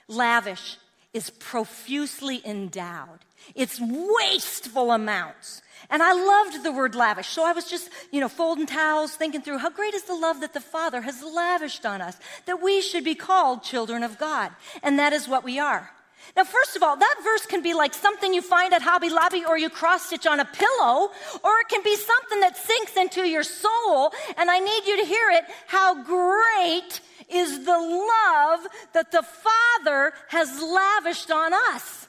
Lavish 0.07 0.77
is 1.13 1.29
profusely 1.29 2.41
endowed. 2.45 3.19
It's 3.55 3.79
wasteful 3.79 4.91
amounts. 4.91 5.62
And 5.89 6.03
I 6.03 6.13
loved 6.13 6.63
the 6.63 6.71
word 6.71 6.95
lavish. 6.95 7.27
So 7.27 7.43
I 7.43 7.53
was 7.53 7.69
just, 7.69 7.89
you 8.12 8.19
know, 8.19 8.29
folding 8.29 8.65
towels, 8.65 9.15
thinking 9.15 9.41
through 9.41 9.59
how 9.59 9.69
great 9.69 9.93
is 9.93 10.03
the 10.03 10.15
love 10.15 10.41
that 10.41 10.53
the 10.53 10.62
Father 10.62 11.01
has 11.01 11.24
lavished 11.24 11.86
on 11.86 12.01
us, 12.01 12.17
that 12.45 12.62
we 12.62 12.81
should 12.81 13.03
be 13.03 13.15
called 13.15 13.63
children 13.63 14.03
of 14.03 14.17
God. 14.17 14.51
And 14.83 15.00
that 15.00 15.13
is 15.13 15.27
what 15.27 15.43
we 15.43 15.59
are. 15.59 15.91
Now, 16.36 16.43
first 16.43 16.75
of 16.75 16.83
all, 16.83 16.95
that 16.95 17.15
verse 17.24 17.45
can 17.45 17.62
be 17.62 17.74
like 17.74 17.93
something 17.93 18.33
you 18.33 18.41
find 18.41 18.74
at 18.74 18.81
Hobby 18.81 19.09
Lobby 19.09 19.45
or 19.48 19.57
you 19.57 19.69
cross 19.69 20.07
stitch 20.07 20.27
on 20.27 20.39
a 20.39 20.45
pillow, 20.45 21.09
or 21.43 21.59
it 21.62 21.69
can 21.69 21.81
be 21.83 21.95
something 21.95 22.41
that 22.41 22.57
sinks 22.57 22.95
into 22.95 23.27
your 23.27 23.43
soul. 23.43 24.12
And 24.38 24.51
I 24.51 24.59
need 24.59 24.86
you 24.86 24.98
to 24.98 25.05
hear 25.05 25.29
it. 25.31 25.45
How 25.67 26.03
great 26.03 27.01
is 27.29 27.65
the 27.65 27.71
love 27.71 28.67
that 28.93 29.12
the 29.12 29.24
Father 29.24 30.13
has 30.27 30.62
lavished 30.62 31.31
on 31.31 31.53
us, 31.74 32.07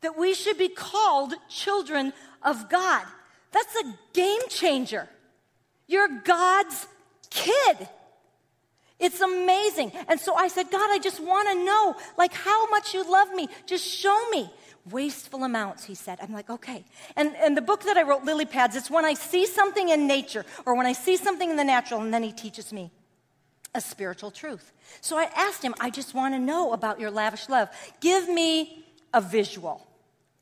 that 0.00 0.18
we 0.18 0.34
should 0.34 0.58
be 0.58 0.68
called 0.68 1.34
children 1.48 2.12
of 2.42 2.68
God. 2.68 3.04
That's 3.52 3.74
a 3.76 3.94
game 4.12 4.40
changer. 4.48 5.08
You're 5.86 6.08
God's 6.24 6.86
kid. 7.30 7.88
It's 8.98 9.20
amazing. 9.20 9.92
And 10.08 10.18
so 10.18 10.34
I 10.34 10.48
said, 10.48 10.70
God, 10.70 10.90
I 10.90 10.98
just 10.98 11.20
want 11.20 11.48
to 11.48 11.64
know, 11.64 11.96
like, 12.16 12.34
how 12.34 12.68
much 12.68 12.94
you 12.94 13.10
love 13.10 13.32
me. 13.32 13.48
Just 13.66 13.86
show 13.86 14.28
me. 14.30 14.50
Wasteful 14.90 15.44
amounts, 15.44 15.84
he 15.84 15.94
said. 15.94 16.18
I'm 16.22 16.32
like, 16.32 16.48
okay. 16.48 16.84
And, 17.14 17.36
and 17.36 17.56
the 17.56 17.62
book 17.62 17.82
that 17.84 17.96
I 17.96 18.02
wrote, 18.02 18.24
Lily 18.24 18.46
Pads, 18.46 18.74
it's 18.74 18.90
when 18.90 19.04
I 19.04 19.14
see 19.14 19.44
something 19.44 19.90
in 19.90 20.06
nature 20.06 20.46
or 20.64 20.74
when 20.74 20.86
I 20.86 20.94
see 20.94 21.16
something 21.16 21.50
in 21.50 21.56
the 21.56 21.64
natural, 21.64 22.00
and 22.00 22.12
then 22.12 22.22
he 22.22 22.32
teaches 22.32 22.72
me 22.72 22.90
a 23.74 23.80
spiritual 23.80 24.30
truth. 24.30 24.72
So 25.02 25.18
I 25.18 25.24
asked 25.36 25.62
him, 25.62 25.74
I 25.78 25.90
just 25.90 26.14
want 26.14 26.34
to 26.34 26.38
know 26.38 26.72
about 26.72 26.98
your 26.98 27.10
lavish 27.10 27.48
love. 27.48 27.68
Give 28.00 28.28
me 28.28 28.84
a 29.12 29.20
visual. 29.20 29.86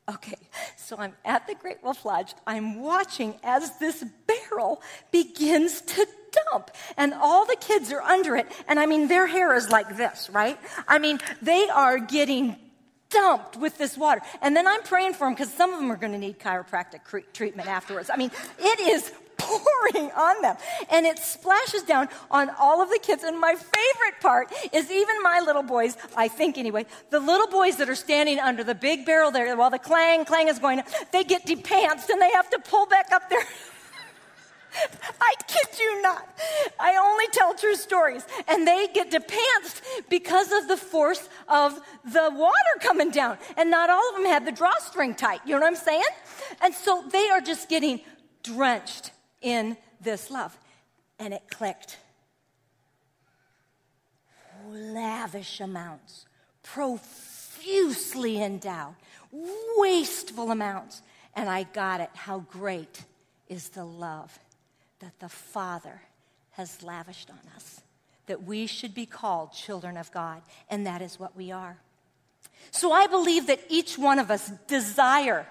Okay, 0.09 0.39
so 0.77 0.97
I'm 0.99 1.15
at 1.25 1.49
the 1.49 1.57
Great 1.57 1.83
Wolf 1.83 2.05
Lodge. 2.05 2.33
I'm 2.47 2.81
watching 2.81 3.35
as 3.43 3.77
this 3.79 4.05
barrel 4.27 4.81
begins 5.11 5.81
to 5.81 6.07
dump, 6.51 6.71
and 6.97 7.13
all 7.13 7.45
the 7.45 7.57
kids 7.57 7.91
are 7.93 8.03
under 8.03 8.37
it. 8.37 8.47
And 8.69 8.79
I 8.79 8.87
mean, 8.87 9.09
their 9.09 9.27
hair 9.27 9.53
is 9.55 9.69
like 9.69 9.97
this, 9.97 10.31
right? 10.31 10.59
I 10.87 11.01
mean, 11.01 11.19
they 11.43 11.69
are 11.69 11.99
getting 11.99 12.57
dumped 13.11 13.57
with 13.57 13.79
this 13.79 13.97
water. 13.97 14.21
And 14.43 14.57
then 14.57 14.67
I'm 14.67 14.83
praying 14.83 15.15
for 15.15 15.27
them 15.27 15.35
because 15.35 15.53
some 15.53 15.73
of 15.73 15.81
them 15.81 15.91
are 15.91 15.97
going 15.97 16.13
to 16.13 16.19
need 16.19 16.39
chiropractic 16.39 17.05
cre- 17.05 17.19
treatment 17.33 17.69
afterwards. 17.69 18.11
I 18.11 18.17
mean, 18.17 18.31
it 18.59 18.81
is 18.81 19.13
pouring 19.47 20.11
on 20.13 20.43
them. 20.43 20.57
And 20.91 21.07
it 21.07 21.19
splashes 21.19 21.83
down 21.83 22.09
on 22.31 22.51
all 22.59 22.83
of 22.83 22.91
the 22.91 22.99
kids. 22.99 23.23
And 23.23 23.39
my 23.39 23.55
favorite 23.55 24.21
part 24.21 24.53
is 24.73 24.91
even 24.91 25.23
my 25.23 25.41
little 25.45 25.63
boys, 25.63 25.97
I 26.17 26.29
think 26.29 26.59
anyway, 26.59 26.87
the 27.11 27.21
little 27.21 27.47
boys 27.47 27.77
that 27.77 27.89
are 27.89 27.95
standing 27.95 28.39
under 28.39 28.65
the 28.65 28.75
big 28.75 29.07
barrel 29.07 29.31
there 29.31 29.57
while 29.57 29.71
the 29.71 29.79
clang, 29.79 30.25
clang 30.25 30.49
is 30.49 30.59
going, 30.59 30.83
they 31.13 31.25
get 31.25 31.47
depantsed 31.47 32.11
and 32.11 32.21
they 32.21 32.31
have 32.31 32.51
to 32.51 32.59
pull 32.59 32.87
back 32.87 33.13
up 33.13 33.29
their. 33.29 33.41
I 35.21 35.35
kid 35.47 35.79
you 35.79 36.03
not. 36.03 36.29
I 36.79 36.97
only 36.97 37.27
tell 37.33 37.55
true 37.55 37.77
stories. 37.77 38.27
And 38.49 38.67
they 38.67 38.89
get 38.93 39.11
depantsed 39.11 39.83
because 40.09 40.53
of 40.53 40.69
the 40.69 40.77
force 40.77 41.29
of 41.49 41.81
the 42.05 42.31
water 42.35 42.55
coming 42.81 43.11
down. 43.11 43.39
And 43.57 43.71
not 43.71 43.91
all 43.91 44.11
of 44.11 44.17
them 44.17 44.27
had 44.27 44.45
the 44.45 44.53
drawstring 44.53 45.15
tight. 45.15 45.41
You 45.47 45.55
know 45.55 45.61
what 45.61 45.69
I'm 45.69 45.77
saying? 45.77 46.03
And 46.61 46.75
so 46.75 47.05
they 47.11 47.29
are 47.31 47.41
just 47.41 47.69
getting 47.69 48.01
drenched 48.43 49.13
in 49.47 49.77
this 50.01 50.31
love. 50.31 50.59
And 51.19 51.33
it 51.33 51.43
clicked. 51.49 51.99
Lavish 54.69 55.61
amounts, 55.61 56.27
profusely 56.63 58.43
endowed, 58.43 58.97
wasteful 59.79 60.51
amounts. 60.51 61.03
And 61.35 61.49
I 61.49 61.63
got 61.63 62.01
it. 62.01 62.11
How 62.15 62.41
great 62.41 63.05
is 63.49 63.69
the 63.69 63.85
love 63.85 64.37
that 64.99 65.19
the 65.21 65.29
Father 65.29 66.03
has 66.53 66.83
lavished 66.83 67.31
on 67.31 67.39
us, 67.55 67.83
that 68.27 68.43
we 68.43 68.67
should 68.67 68.95
be 68.95 69.07
called 69.07 69.53
children 69.53 69.97
of 69.97 70.11
God, 70.11 70.43
and 70.69 70.87
that 70.87 71.03
is 71.03 71.21
what 71.21 71.37
we 71.37 71.53
are. 71.53 71.77
So 72.71 72.91
I 72.91 73.07
believe 73.07 73.47
that 73.47 73.61
each 73.69 73.99
one 73.99 74.19
of 74.19 74.31
us 74.31 74.51
desire 74.67 75.47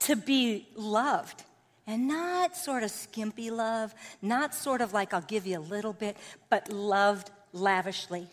to 0.00 0.14
be 0.14 0.68
loved 0.76 1.42
and 1.86 2.08
not 2.08 2.56
sort 2.56 2.82
of 2.82 2.90
skimpy 2.90 3.50
love, 3.50 3.94
not 4.20 4.54
sort 4.54 4.80
of 4.80 4.92
like 4.92 5.14
I'll 5.14 5.20
give 5.20 5.46
you 5.46 5.58
a 5.58 5.60
little 5.60 5.92
bit, 5.92 6.16
but 6.50 6.72
loved 6.72 7.30
lavishly. 7.52 8.28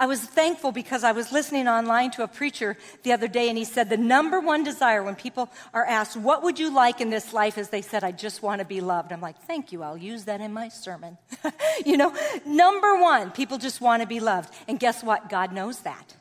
I 0.00 0.06
was 0.06 0.20
thankful 0.20 0.70
because 0.70 1.02
I 1.02 1.10
was 1.10 1.32
listening 1.32 1.66
online 1.66 2.12
to 2.12 2.22
a 2.22 2.28
preacher 2.28 2.76
the 3.02 3.12
other 3.12 3.26
day, 3.26 3.48
and 3.48 3.58
he 3.58 3.64
said 3.64 3.88
the 3.90 3.96
number 3.96 4.38
one 4.38 4.62
desire 4.62 5.02
when 5.02 5.16
people 5.16 5.50
are 5.74 5.84
asked, 5.84 6.16
What 6.16 6.44
would 6.44 6.58
you 6.58 6.72
like 6.72 7.00
in 7.00 7.10
this 7.10 7.32
life? 7.32 7.58
is 7.58 7.70
they 7.70 7.82
said, 7.82 8.04
I 8.04 8.12
just 8.12 8.40
want 8.40 8.60
to 8.60 8.64
be 8.64 8.80
loved. 8.80 9.12
I'm 9.12 9.20
like, 9.20 9.42
Thank 9.42 9.72
you. 9.72 9.82
I'll 9.82 9.96
use 9.96 10.24
that 10.26 10.40
in 10.40 10.52
my 10.52 10.68
sermon. 10.68 11.18
you 11.84 11.96
know, 11.96 12.14
number 12.46 13.00
one, 13.00 13.32
people 13.32 13.58
just 13.58 13.80
want 13.80 14.02
to 14.02 14.06
be 14.06 14.20
loved. 14.20 14.54
And 14.68 14.78
guess 14.78 15.02
what? 15.02 15.28
God 15.28 15.52
knows 15.52 15.80
that. 15.80 16.14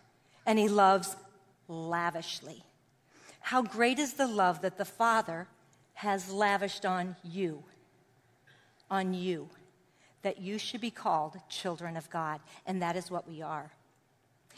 And 0.47 0.57
he 0.57 0.69
loves 0.69 1.15
lavishly. 1.67 2.63
How 3.41 3.61
great 3.61 3.99
is 3.99 4.13
the 4.13 4.27
love 4.27 4.61
that 4.61 4.79
the 4.79 4.85
Father 4.85 5.47
has 5.97 6.31
lavished 6.31 6.85
on 6.85 7.15
you, 7.23 7.63
on 8.87 9.15
you, 9.15 9.49
that 10.21 10.39
you 10.39 10.59
should 10.59 10.79
be 10.79 10.91
called 10.91 11.35
children 11.49 11.97
of 11.97 12.07
God, 12.11 12.39
and 12.67 12.83
that 12.83 12.95
is 12.95 13.09
what 13.09 13.27
we 13.27 13.41
are. 13.41 13.71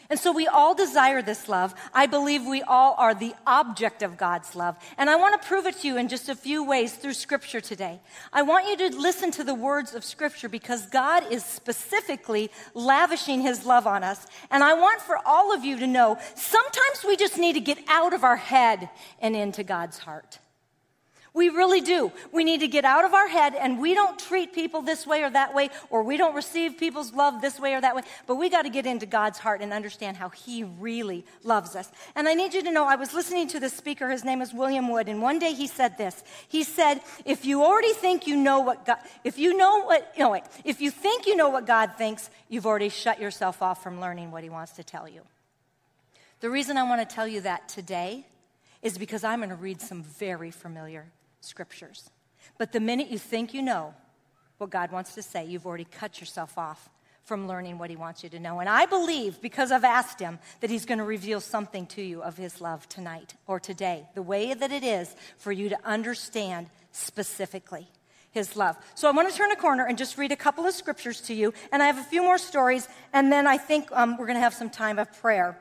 And 0.10 0.20
so 0.20 0.34
we 0.34 0.48
all 0.48 0.76
desire 0.76 1.22
this 1.22 1.48
love. 1.48 1.74
I 1.94 2.08
believe 2.08 2.46
we 2.46 2.62
all 2.62 2.94
are 2.98 3.14
the 3.14 3.34
object 3.48 4.04
of 4.04 4.18
God's 4.18 4.54
love. 4.54 4.76
And 4.98 5.10
I 5.10 5.16
want 5.16 5.42
to 5.42 5.48
prove 5.48 5.66
it 5.66 5.78
to 5.78 5.88
you 5.88 5.96
in 5.96 6.10
just 6.10 6.28
a 6.28 6.36
few 6.36 6.62
ways 6.62 6.96
through 6.96 7.14
Scripture 7.14 7.62
today. 7.62 8.02
I 8.34 8.42
want 8.42 8.68
you 8.68 8.90
to 8.90 8.98
listen 8.98 9.32
to 9.32 9.46
the 9.46 9.56
words 9.56 9.96
of 9.96 10.04
Scripture 10.04 10.50
because 10.50 10.88
God 10.88 11.32
is 11.32 11.46
specifically 11.46 12.52
lavishing 12.74 13.40
His 13.40 13.66
love 13.66 13.88
on 13.88 14.04
us. 14.04 14.28
And 14.52 14.62
I 14.62 14.74
want 14.74 15.00
for 15.00 15.18
all 15.26 15.54
of 15.54 15.64
you 15.64 15.80
to 15.80 15.88
know 15.88 16.18
sometimes 16.36 17.06
we 17.08 17.16
just 17.16 17.38
need 17.38 17.54
to 17.54 17.62
get 17.62 17.78
out 17.88 18.12
of 18.12 18.26
our 18.26 18.36
head 18.38 18.90
and 19.22 19.38
into 19.38 19.64
God's 19.64 20.00
heart. 20.00 20.40
We 21.34 21.50
really 21.50 21.82
do. 21.82 22.12
We 22.32 22.44
need 22.44 22.62
to 22.62 22.68
get 22.68 22.86
out 22.86 23.06
of 23.06 23.14
our 23.14 23.28
head 23.28 23.54
and 23.54 23.80
we 23.80 23.94
don't 23.94 24.18
treat 24.18 24.54
people 24.54 24.82
this 24.82 25.06
way 25.06 25.24
or 25.24 25.30
that 25.30 25.54
way, 25.54 25.70
or 25.90 26.02
we 26.02 26.18
don't 26.18 26.34
receive 26.34 26.78
people's 26.78 27.14
love 27.14 27.42
this 27.42 27.60
way 27.60 27.76
or 27.76 27.82
that 27.82 27.96
way, 27.96 28.02
but 28.26 28.36
we 28.36 28.50
got 28.50 28.64
to 28.64 28.70
get 28.70 28.86
into 28.88 29.06
God's 29.06 29.38
heart 29.38 29.62
and 29.62 29.72
understand 29.72 30.18
how 30.18 30.30
He 30.30 30.64
really 30.64 31.26
loves 31.44 31.76
us. 31.76 31.92
And 32.16 32.28
I 32.28 32.34
need 32.34 32.54
you 32.54 32.64
to 32.64 32.72
know, 32.72 32.88
I 32.88 32.96
was 32.96 33.14
listening 33.14 33.48
to 33.50 33.60
this 33.60 33.74
speaker, 33.74 34.10
his 34.10 34.24
name 34.24 34.42
is 34.42 34.54
William 34.54 34.90
Wood, 34.90 35.08
and 35.08 35.22
one 35.22 35.38
day 35.38 35.54
he 35.54 35.68
said 35.68 35.98
this. 35.98 36.24
He 36.48 36.64
said, 36.64 37.02
if 37.26 37.46
you 37.46 37.64
already 37.64 37.94
think 37.94 38.26
you 38.26 38.36
know 38.36 38.62
what 38.62 38.86
God, 38.86 38.98
if 39.24 39.38
you 39.38 39.56
know 39.56 39.84
what, 39.84 40.12
no 40.18 40.32
wait, 40.32 40.44
if 40.66 40.82
you 40.82 40.90
think 40.90 41.28
you 41.28 41.36
know 41.36 41.50
what 41.50 41.68
God 41.68 41.92
thinks, 41.98 42.30
you've 42.48 42.66
already 42.66 42.90
shut 42.90 43.22
yourself 43.22 43.62
off 43.62 43.84
from 43.84 44.02
learning 44.02 44.32
what 44.32 44.44
He 44.44 44.50
wants 44.50 44.72
to 44.74 44.84
tell 44.84 45.08
you. 45.08 45.22
The 46.40 46.50
reason 46.50 46.78
I 46.78 46.84
want 46.84 47.08
to 47.08 47.16
tell 47.16 47.28
you 47.28 47.42
that 47.42 47.70
today 47.70 48.26
is 48.82 48.98
because 48.98 49.24
I'm 49.24 49.40
going 49.40 49.50
to 49.50 49.56
read 49.56 49.82
some 49.82 50.04
very 50.04 50.52
familiar 50.52 51.06
scriptures. 51.42 52.10
But 52.58 52.72
the 52.72 52.80
minute 52.80 53.10
you 53.10 53.18
think 53.18 53.54
you 53.54 53.62
know 53.62 53.94
what 54.58 54.70
God 54.70 54.92
wants 54.92 55.16
to 55.16 55.22
say, 55.22 55.46
you've 55.46 55.66
already 55.66 55.86
cut 55.86 56.20
yourself 56.20 56.58
off 56.58 56.90
from 57.24 57.48
learning 57.48 57.78
what 57.78 57.90
He 57.90 57.96
wants 57.96 58.24
you 58.24 58.30
to 58.30 58.40
know. 58.40 58.60
And 58.60 58.68
I 58.68 58.86
believe, 58.86 59.40
because 59.42 59.72
I've 59.72 59.84
asked 59.84 60.20
Him, 60.20 60.40
that 60.62 60.70
He's 60.70 60.86
going 60.86 60.98
to 60.98 61.04
reveal 61.04 61.40
something 61.40 61.86
to 61.88 62.02
you 62.02 62.22
of 62.22 62.38
His 62.38 62.60
love 62.60 62.90
tonight 62.90 63.36
or 63.48 63.60
today, 63.60 64.08
the 64.16 64.22
way 64.22 64.54
that 64.54 64.72
it 64.72 64.84
is 64.84 65.16
for 65.38 65.52
you 65.52 65.70
to 65.70 65.78
understand 65.86 66.68
specifically 66.92 67.88
his 68.32 68.56
love. 68.56 68.78
So 68.96 69.08
I 69.08 69.12
want 69.12 69.30
to 69.30 69.36
turn 69.36 69.52
a 69.52 69.56
corner 69.56 69.86
and 69.86 69.98
just 69.98 70.18
read 70.18 70.32
a 70.32 70.36
couple 70.36 70.66
of 70.66 70.74
scriptures 70.74 71.22
to 71.22 71.34
you, 71.34 71.54
and 71.72 71.82
I 71.82 71.88
have 71.88 71.98
a 71.98 72.04
few 72.04 72.22
more 72.22 72.38
stories, 72.38 72.88
and 73.14 73.32
then 73.32 73.48
I 73.48 73.58
think 73.58 73.90
um, 73.92 74.18
we're 74.18 74.28
going 74.28 74.38
to 74.38 74.42
have 74.42 74.54
some 74.54 74.70
time 74.70 75.00
of 75.00 75.12
prayer. 75.22 75.58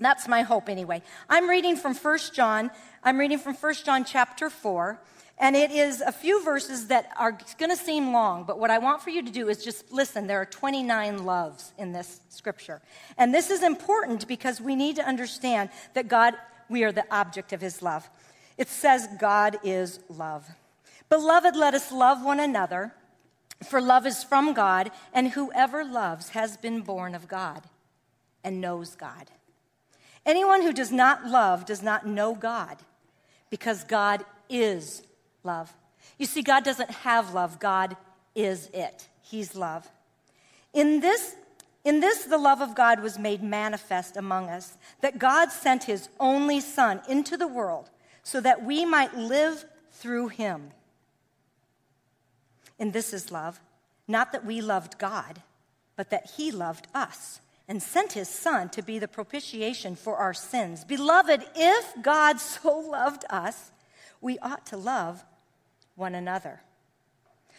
That's 0.00 0.26
my 0.26 0.42
hope 0.42 0.68
anyway. 0.68 1.02
I'm 1.28 1.48
reading 1.48 1.76
from 1.76 1.94
1 1.94 2.18
John. 2.32 2.70
I'm 3.04 3.18
reading 3.18 3.38
from 3.38 3.54
1 3.54 3.74
John 3.84 4.04
chapter 4.04 4.48
4, 4.48 4.98
and 5.38 5.56
it 5.56 5.70
is 5.70 6.00
a 6.00 6.12
few 6.12 6.44
verses 6.44 6.86
that 6.86 7.10
are 7.16 7.32
going 7.58 7.70
to 7.70 7.76
seem 7.76 8.12
long, 8.12 8.44
but 8.44 8.58
what 8.58 8.70
I 8.70 8.78
want 8.78 9.02
for 9.02 9.10
you 9.10 9.22
to 9.22 9.30
do 9.30 9.48
is 9.48 9.64
just 9.64 9.92
listen. 9.92 10.26
There 10.26 10.40
are 10.40 10.46
29 10.46 11.24
loves 11.24 11.72
in 11.78 11.92
this 11.92 12.20
scripture. 12.28 12.80
And 13.18 13.34
this 13.34 13.50
is 13.50 13.62
important 13.62 14.28
because 14.28 14.60
we 14.60 14.76
need 14.76 14.96
to 14.96 15.04
understand 15.04 15.70
that 15.94 16.08
God, 16.08 16.34
we 16.68 16.84
are 16.84 16.92
the 16.92 17.04
object 17.12 17.52
of 17.52 17.60
his 17.60 17.82
love. 17.82 18.08
It 18.56 18.68
says, 18.68 19.08
God 19.18 19.58
is 19.64 19.98
love. 20.08 20.46
Beloved, 21.08 21.56
let 21.56 21.74
us 21.74 21.90
love 21.90 22.24
one 22.24 22.40
another, 22.40 22.94
for 23.68 23.80
love 23.80 24.06
is 24.06 24.22
from 24.24 24.54
God, 24.54 24.90
and 25.12 25.32
whoever 25.32 25.84
loves 25.84 26.30
has 26.30 26.56
been 26.56 26.80
born 26.80 27.14
of 27.14 27.28
God 27.28 27.64
and 28.44 28.60
knows 28.60 28.94
God. 28.94 29.30
Anyone 30.24 30.62
who 30.62 30.72
does 30.72 30.92
not 30.92 31.26
love 31.26 31.66
does 31.66 31.82
not 31.82 32.06
know 32.06 32.34
God, 32.34 32.78
because 33.50 33.84
God 33.84 34.24
is 34.48 35.02
love. 35.42 35.72
You 36.18 36.26
see, 36.26 36.42
God 36.42 36.64
doesn't 36.64 36.90
have 36.90 37.34
love, 37.34 37.58
God 37.58 37.96
is 38.34 38.70
it. 38.72 39.08
He's 39.20 39.56
love. 39.56 39.88
In 40.72 41.00
this, 41.00 41.34
in 41.84 42.00
this, 42.00 42.24
the 42.24 42.38
love 42.38 42.60
of 42.60 42.74
God 42.74 43.00
was 43.00 43.18
made 43.18 43.42
manifest 43.42 44.16
among 44.16 44.48
us, 44.48 44.76
that 45.00 45.18
God 45.18 45.50
sent 45.50 45.84
his 45.84 46.08
only 46.20 46.60
Son 46.60 47.00
into 47.08 47.36
the 47.36 47.48
world 47.48 47.90
so 48.22 48.40
that 48.40 48.64
we 48.64 48.84
might 48.84 49.16
live 49.16 49.64
through 49.90 50.28
him. 50.28 50.70
And 52.78 52.92
this 52.92 53.12
is 53.12 53.30
love, 53.30 53.60
not 54.06 54.32
that 54.32 54.44
we 54.44 54.60
loved 54.60 54.98
God, 54.98 55.42
but 55.96 56.10
that 56.10 56.32
he 56.36 56.50
loved 56.50 56.86
us 56.94 57.40
and 57.68 57.82
sent 57.82 58.12
his 58.12 58.28
Son 58.28 58.68
to 58.70 58.82
be 58.82 58.98
the 58.98 59.08
propitiation 59.08 59.96
for 59.96 60.16
our 60.16 60.34
sins. 60.34 60.84
Beloved, 60.84 61.44
if 61.54 62.02
God 62.02 62.40
so 62.40 62.78
loved 62.78 63.24
us, 63.30 63.70
we 64.20 64.38
ought 64.38 64.66
to 64.66 64.76
love 64.76 65.24
one 65.96 66.14
another. 66.14 66.62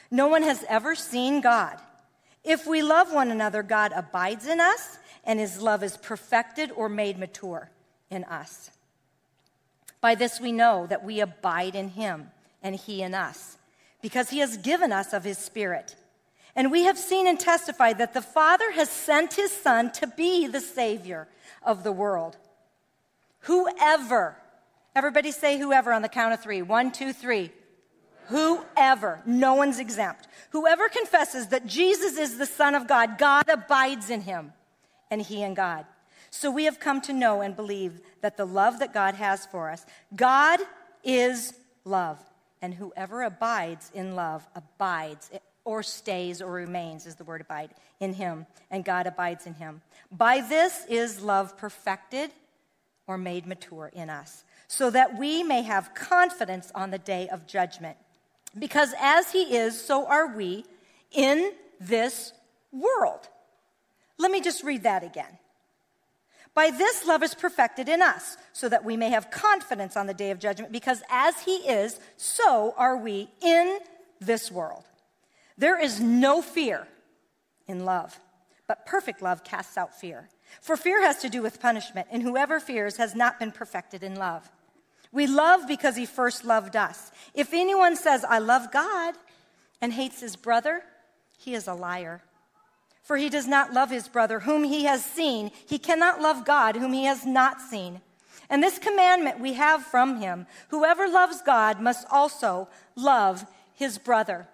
No 0.10 0.28
one 0.28 0.44
has 0.44 0.64
ever 0.70 0.96
seen 0.96 1.42
God. 1.42 1.78
If 2.44 2.68
we 2.68 2.82
love 2.82 3.14
one 3.14 3.32
another, 3.32 3.64
God 3.64 3.94
abides 3.96 4.48
in 4.48 4.60
us, 4.60 4.98
and 5.24 5.40
his 5.40 5.62
love 5.62 5.84
is 5.84 5.98
perfected 5.98 6.72
or 6.72 6.90
made 6.90 7.18
mature 7.18 7.70
in 8.10 8.24
us. 8.26 8.70
By 10.02 10.16
this 10.16 10.42
we 10.42 10.52
know 10.52 10.86
that 10.88 11.04
we 11.04 11.22
abide 11.22 11.76
in 11.76 11.90
him, 11.90 12.32
and 12.62 12.76
he 12.76 13.02
in 13.02 13.16
us, 13.16 13.58
because 14.02 14.30
he 14.30 14.40
has 14.40 14.58
given 14.58 14.92
us 14.92 15.14
of 15.14 15.24
his 15.24 15.38
Spirit. 15.38 15.96
And 16.56 16.72
we 16.72 16.84
have 16.84 16.98
seen 16.98 17.28
and 17.28 17.40
testified 17.40 17.98
that 17.98 18.14
the 18.14 18.22
Father 18.22 18.72
has 18.72 18.90
sent 18.90 19.34
his 19.34 19.52
Son 19.52 19.92
to 19.94 20.08
be 20.08 20.48
the 20.48 20.62
Savior 20.62 21.28
of 21.64 21.84
the 21.84 21.92
world. 21.92 22.38
Whoever, 23.42 24.38
everybody 24.96 25.32
say 25.32 25.58
whoever 25.58 25.92
on 25.92 26.02
the 26.02 26.10
count 26.10 26.34
of 26.34 26.42
three. 26.42 26.62
One, 26.62 26.92
two, 26.92 27.12
three. 27.12 27.52
Whoever, 28.28 29.22
no 29.26 29.56
one's 29.56 29.80
exempt. 29.80 30.28
Whoever 30.52 30.88
confesses 30.88 31.48
that 31.48 31.66
Jesus 31.66 32.18
is 32.18 32.38
the 32.38 32.46
Son 32.46 32.76
of 32.76 32.88
God, 32.88 33.18
God 33.18 33.50
abides 33.50 34.10
in 34.10 34.22
him, 34.22 34.54
and 35.12 35.22
he 35.22 35.44
in 35.44 35.56
God. 35.56 35.86
So 36.30 36.50
we 36.50 36.64
have 36.66 36.80
come 36.80 37.02
to 37.02 37.14
know 37.14 37.42
and 37.42 37.56
believe 37.56 38.00
that 38.22 38.38
the 38.38 38.46
love 38.46 38.80
that 38.80 38.94
God 38.94 39.16
has 39.16 39.46
for 39.46 39.70
us, 39.70 39.86
God 40.16 40.60
is 41.04 41.54
love. 41.84 42.18
And 42.62 42.74
whoever 42.74 43.24
abides 43.24 43.92
in 43.94 44.16
love 44.16 44.48
abides 44.56 45.30
or 45.66 45.84
stays 45.84 46.42
or 46.42 46.52
remains, 46.52 47.06
is 47.06 47.16
the 47.16 47.24
word 47.24 47.42
abide, 47.42 47.72
in 48.00 48.14
him, 48.14 48.46
and 48.70 48.84
God 48.84 49.08
abides 49.08 49.46
in 49.48 49.54
him. 49.54 49.82
By 50.12 50.42
this 50.42 50.86
is 50.90 51.22
love 51.22 51.58
perfected 51.58 52.32
or 53.08 53.18
made 53.18 53.46
mature 53.46 53.90
in 53.94 54.10
us, 54.10 54.44
so 54.68 54.90
that 54.90 55.18
we 55.18 55.44
may 55.44 55.62
have 55.62 55.94
confidence 55.94 56.72
on 56.74 56.92
the 56.92 56.98
day 56.98 57.28
of 57.30 57.48
judgment. 57.48 57.98
Because 58.58 58.94
as 59.00 59.32
he 59.32 59.56
is, 59.56 59.80
so 59.80 60.06
are 60.06 60.36
we 60.36 60.66
in 61.12 61.54
this 61.80 62.34
world. 62.72 63.28
Let 64.18 64.32
me 64.32 64.42
just 64.42 64.64
read 64.64 64.84
that 64.84 65.04
again. 65.04 65.38
By 66.54 66.70
this 66.70 67.06
love 67.06 67.24
is 67.24 67.34
perfected 67.34 67.90
in 67.90 68.02
us, 68.02 68.38
so 68.54 68.70
that 68.70 68.86
we 68.86 68.96
may 68.96 69.10
have 69.10 69.32
confidence 69.32 69.98
on 69.98 70.08
the 70.08 70.14
day 70.14 70.30
of 70.30 70.40
judgment, 70.40 70.72
because 70.72 71.02
as 71.10 71.42
he 71.42 71.56
is, 71.58 72.00
so 72.16 72.76
are 72.78 72.96
we 72.96 73.28
in 73.42 73.80
this 74.22 74.52
world. 74.52 74.84
There 75.58 75.80
is 75.80 76.00
no 76.00 76.42
fear 76.42 76.88
in 77.68 77.86
love, 77.86 78.20
but 78.68 78.86
perfect 78.86 79.22
love 79.22 79.44
casts 79.44 79.78
out 79.78 80.00
fear. 80.00 80.30
For 80.62 80.78
fear 80.78 81.02
has 81.02 81.18
to 81.20 81.30
do 81.30 81.42
with 81.42 81.62
punishment, 81.62 82.08
and 82.12 82.22
whoever 82.22 82.60
fears 82.60 82.98
has 82.98 83.16
not 83.16 83.40
been 83.40 83.52
perfected 83.52 84.04
in 84.04 84.16
love. 84.16 84.50
We 85.12 85.28
love 85.28 85.68
because 85.68 85.96
he 85.96 86.06
first 86.06 86.44
loved 86.44 86.76
us. 86.76 87.12
If 87.34 87.54
anyone 87.54 87.96
says, 87.96 88.26
I 88.26 88.40
love 88.40 88.72
God, 88.72 89.16
and 89.84 89.92
hates 89.92 90.22
his 90.22 90.38
brother, 90.38 90.82
he 91.38 91.54
is 91.54 91.68
a 91.68 91.74
liar. 91.74 92.22
For 93.04 93.18
he 93.18 93.30
does 93.30 93.48
not 93.48 93.74
love 93.74 93.90
his 93.90 94.08
brother 94.08 94.40
whom 94.40 94.64
he 94.64 94.86
has 94.86 95.04
seen. 95.04 95.52
He 95.68 95.78
cannot 95.78 96.22
love 96.22 96.46
God 96.46 96.78
whom 96.78 96.94
he 96.94 97.04
has 97.04 97.26
not 97.26 97.60
seen. 97.60 98.00
And 98.50 98.64
this 98.64 98.80
commandment 98.80 99.42
we 99.42 99.54
have 99.54 99.84
from 99.84 100.22
him 100.22 100.48
whoever 100.70 101.08
loves 101.08 101.42
God 101.42 101.82
must 101.82 102.08
also 102.10 102.70
love 102.96 103.46
his 103.74 103.98
brother. 103.98 104.48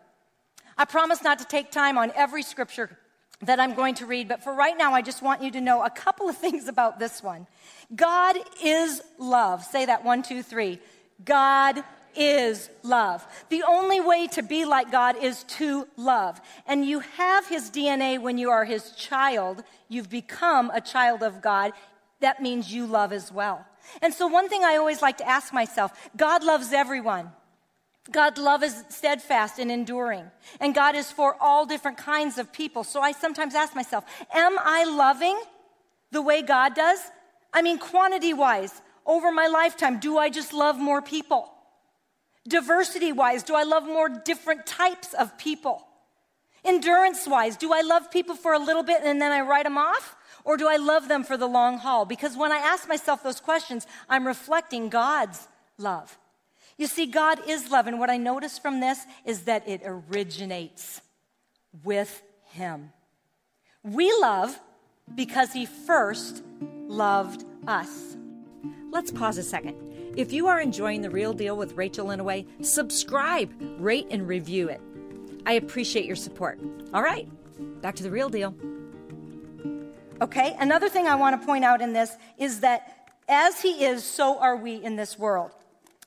I 0.80 0.86
promise 0.86 1.22
not 1.22 1.40
to 1.40 1.46
take 1.46 1.72
time 1.72 1.98
on 1.98 2.14
every 2.16 2.42
scripture 2.42 2.98
that 3.42 3.60
I'm 3.60 3.74
going 3.74 3.96
to 3.96 4.06
read, 4.06 4.30
but 4.30 4.42
for 4.42 4.54
right 4.54 4.78
now, 4.78 4.94
I 4.94 5.02
just 5.02 5.22
want 5.22 5.44
you 5.44 5.52
to 5.52 5.60
know 5.60 5.84
a 5.84 5.90
couple 5.90 6.30
of 6.30 6.38
things 6.46 6.70
about 6.70 7.00
this 7.00 7.22
one. 7.22 7.48
God 7.94 8.38
is 8.64 9.02
love. 9.18 9.62
Say 9.66 9.86
that 9.88 10.06
one, 10.06 10.24
two, 10.24 10.42
three. 10.42 10.80
God 11.26 11.84
is 12.16 12.70
love. 12.82 13.28
The 13.50 13.64
only 13.64 14.00
way 14.00 14.28
to 14.28 14.42
be 14.42 14.64
like 14.64 14.90
God 14.90 15.18
is 15.22 15.44
to 15.60 15.86
love. 15.98 16.40
And 16.66 16.86
you 16.86 17.02
have 17.02 17.46
his 17.46 17.70
DNA 17.70 18.18
when 18.18 18.38
you 18.38 18.50
are 18.50 18.64
his 18.64 18.92
child. 18.92 19.66
You've 19.90 20.10
become 20.10 20.72
a 20.74 20.80
child 20.80 21.24
of 21.24 21.42
God. 21.42 21.74
That 22.22 22.42
means 22.42 22.74
you 22.74 22.86
love 22.86 23.12
as 23.12 23.34
well. 23.34 23.66
And 24.02 24.14
so, 24.14 24.28
one 24.28 24.48
thing 24.48 24.64
I 24.64 24.78
always 24.78 25.02
like 25.02 25.18
to 25.18 25.28
ask 25.28 25.54
myself 25.54 25.92
God 26.16 26.44
loves 26.44 26.72
everyone. 26.72 27.32
God's 28.12 28.40
love 28.40 28.64
is 28.64 28.84
steadfast 28.90 29.60
and 29.60 29.72
enduring. 29.72 30.30
And 30.60 30.74
God 30.74 30.96
is 30.96 31.12
for 31.12 31.36
all 31.40 31.66
different 31.66 31.98
kinds 31.98 32.38
of 32.38 32.52
people. 32.52 32.84
So 32.84 33.02
I 33.02 33.12
sometimes 33.12 33.56
ask 33.56 33.76
myself, 33.76 34.06
am 34.34 34.58
I 34.60 34.84
loving 34.86 35.40
the 36.12 36.22
way 36.22 36.42
God 36.42 36.76
does? 36.76 37.00
I 37.54 37.62
mean, 37.62 37.78
quantity 37.78 38.34
wise, 38.34 38.82
over 39.06 39.32
my 39.32 39.48
lifetime, 39.48 40.00
do 40.00 40.18
I 40.18 40.30
just 40.30 40.54
love 40.54 40.78
more 40.78 41.02
people? 41.02 41.52
Diversity 42.48 43.12
wise, 43.12 43.44
do 43.44 43.56
I 43.56 43.64
love 43.64 43.84
more 43.84 44.10
different 44.10 44.66
types 44.66 45.14
of 45.14 45.38
people? 45.38 45.86
Endurance 46.64 47.28
wise, 47.28 47.58
do 47.58 47.74
I 47.74 47.82
love 47.82 48.12
people 48.12 48.36
for 48.36 48.54
a 48.54 48.60
little 48.60 48.84
bit 48.84 49.02
and 49.04 49.22
then 49.22 49.32
I 49.32 49.42
write 49.42 49.64
them 49.64 49.78
off? 49.78 50.16
Or 50.44 50.58
do 50.58 50.68
I 50.68 50.78
love 50.78 51.08
them 51.08 51.24
for 51.24 51.38
the 51.38 51.48
long 51.48 51.78
haul? 51.78 52.06
Because 52.06 52.38
when 52.38 52.52
I 52.52 52.58
ask 52.58 52.88
myself 52.88 53.24
those 53.24 53.40
questions, 53.40 53.86
I'm 54.08 54.26
reflecting 54.26 54.90
God's 54.90 55.48
love. 55.78 56.18
You 56.80 56.88
see, 56.88 57.08
God 57.08 57.42
is 57.46 57.70
love. 57.70 57.88
And 57.88 58.00
what 58.00 58.10
I 58.10 58.16
notice 58.16 58.58
from 58.58 58.80
this 58.80 59.06
is 59.26 59.42
that 59.42 59.68
it 59.68 59.82
originates 59.84 61.02
with 61.84 62.24
Him. 62.46 62.94
We 63.84 64.12
love 64.22 64.58
because 65.14 65.52
He 65.52 65.66
first 65.66 66.42
loved 66.88 67.44
us. 67.68 68.16
Let's 68.92 69.12
pause 69.12 69.38
a 69.38 69.44
second. 69.44 69.76
If 70.16 70.32
you 70.32 70.48
are 70.48 70.62
enjoying 70.62 71.02
The 71.02 71.10
Real 71.10 71.34
Deal 71.34 71.58
with 71.58 71.74
Rachel 71.74 72.08
Inouye, 72.08 72.66
subscribe, 72.66 73.52
rate, 73.78 74.08
and 74.10 74.26
review 74.26 74.70
it. 74.70 74.80
I 75.46 75.54
appreciate 75.54 76.06
your 76.06 76.16
support. 76.16 76.60
All 76.94 77.04
right, 77.04 77.28
back 77.82 77.98
to 77.98 78.04
The 78.04 78.10
Real 78.10 78.30
Deal. 78.30 78.56
Okay, 80.22 80.56
another 80.60 80.88
thing 80.88 81.08
I 81.08 81.16
want 81.16 81.40
to 81.40 81.46
point 81.46 81.66
out 81.66 81.82
in 81.82 81.92
this 81.92 82.16
is 82.38 82.62
that 82.62 83.12
as 83.28 83.62
He 83.62 83.84
is, 83.84 84.06
so 84.06 84.40
are 84.40 84.56
we 84.56 84.76
in 84.76 84.96
this 84.96 85.20
world. 85.20 85.52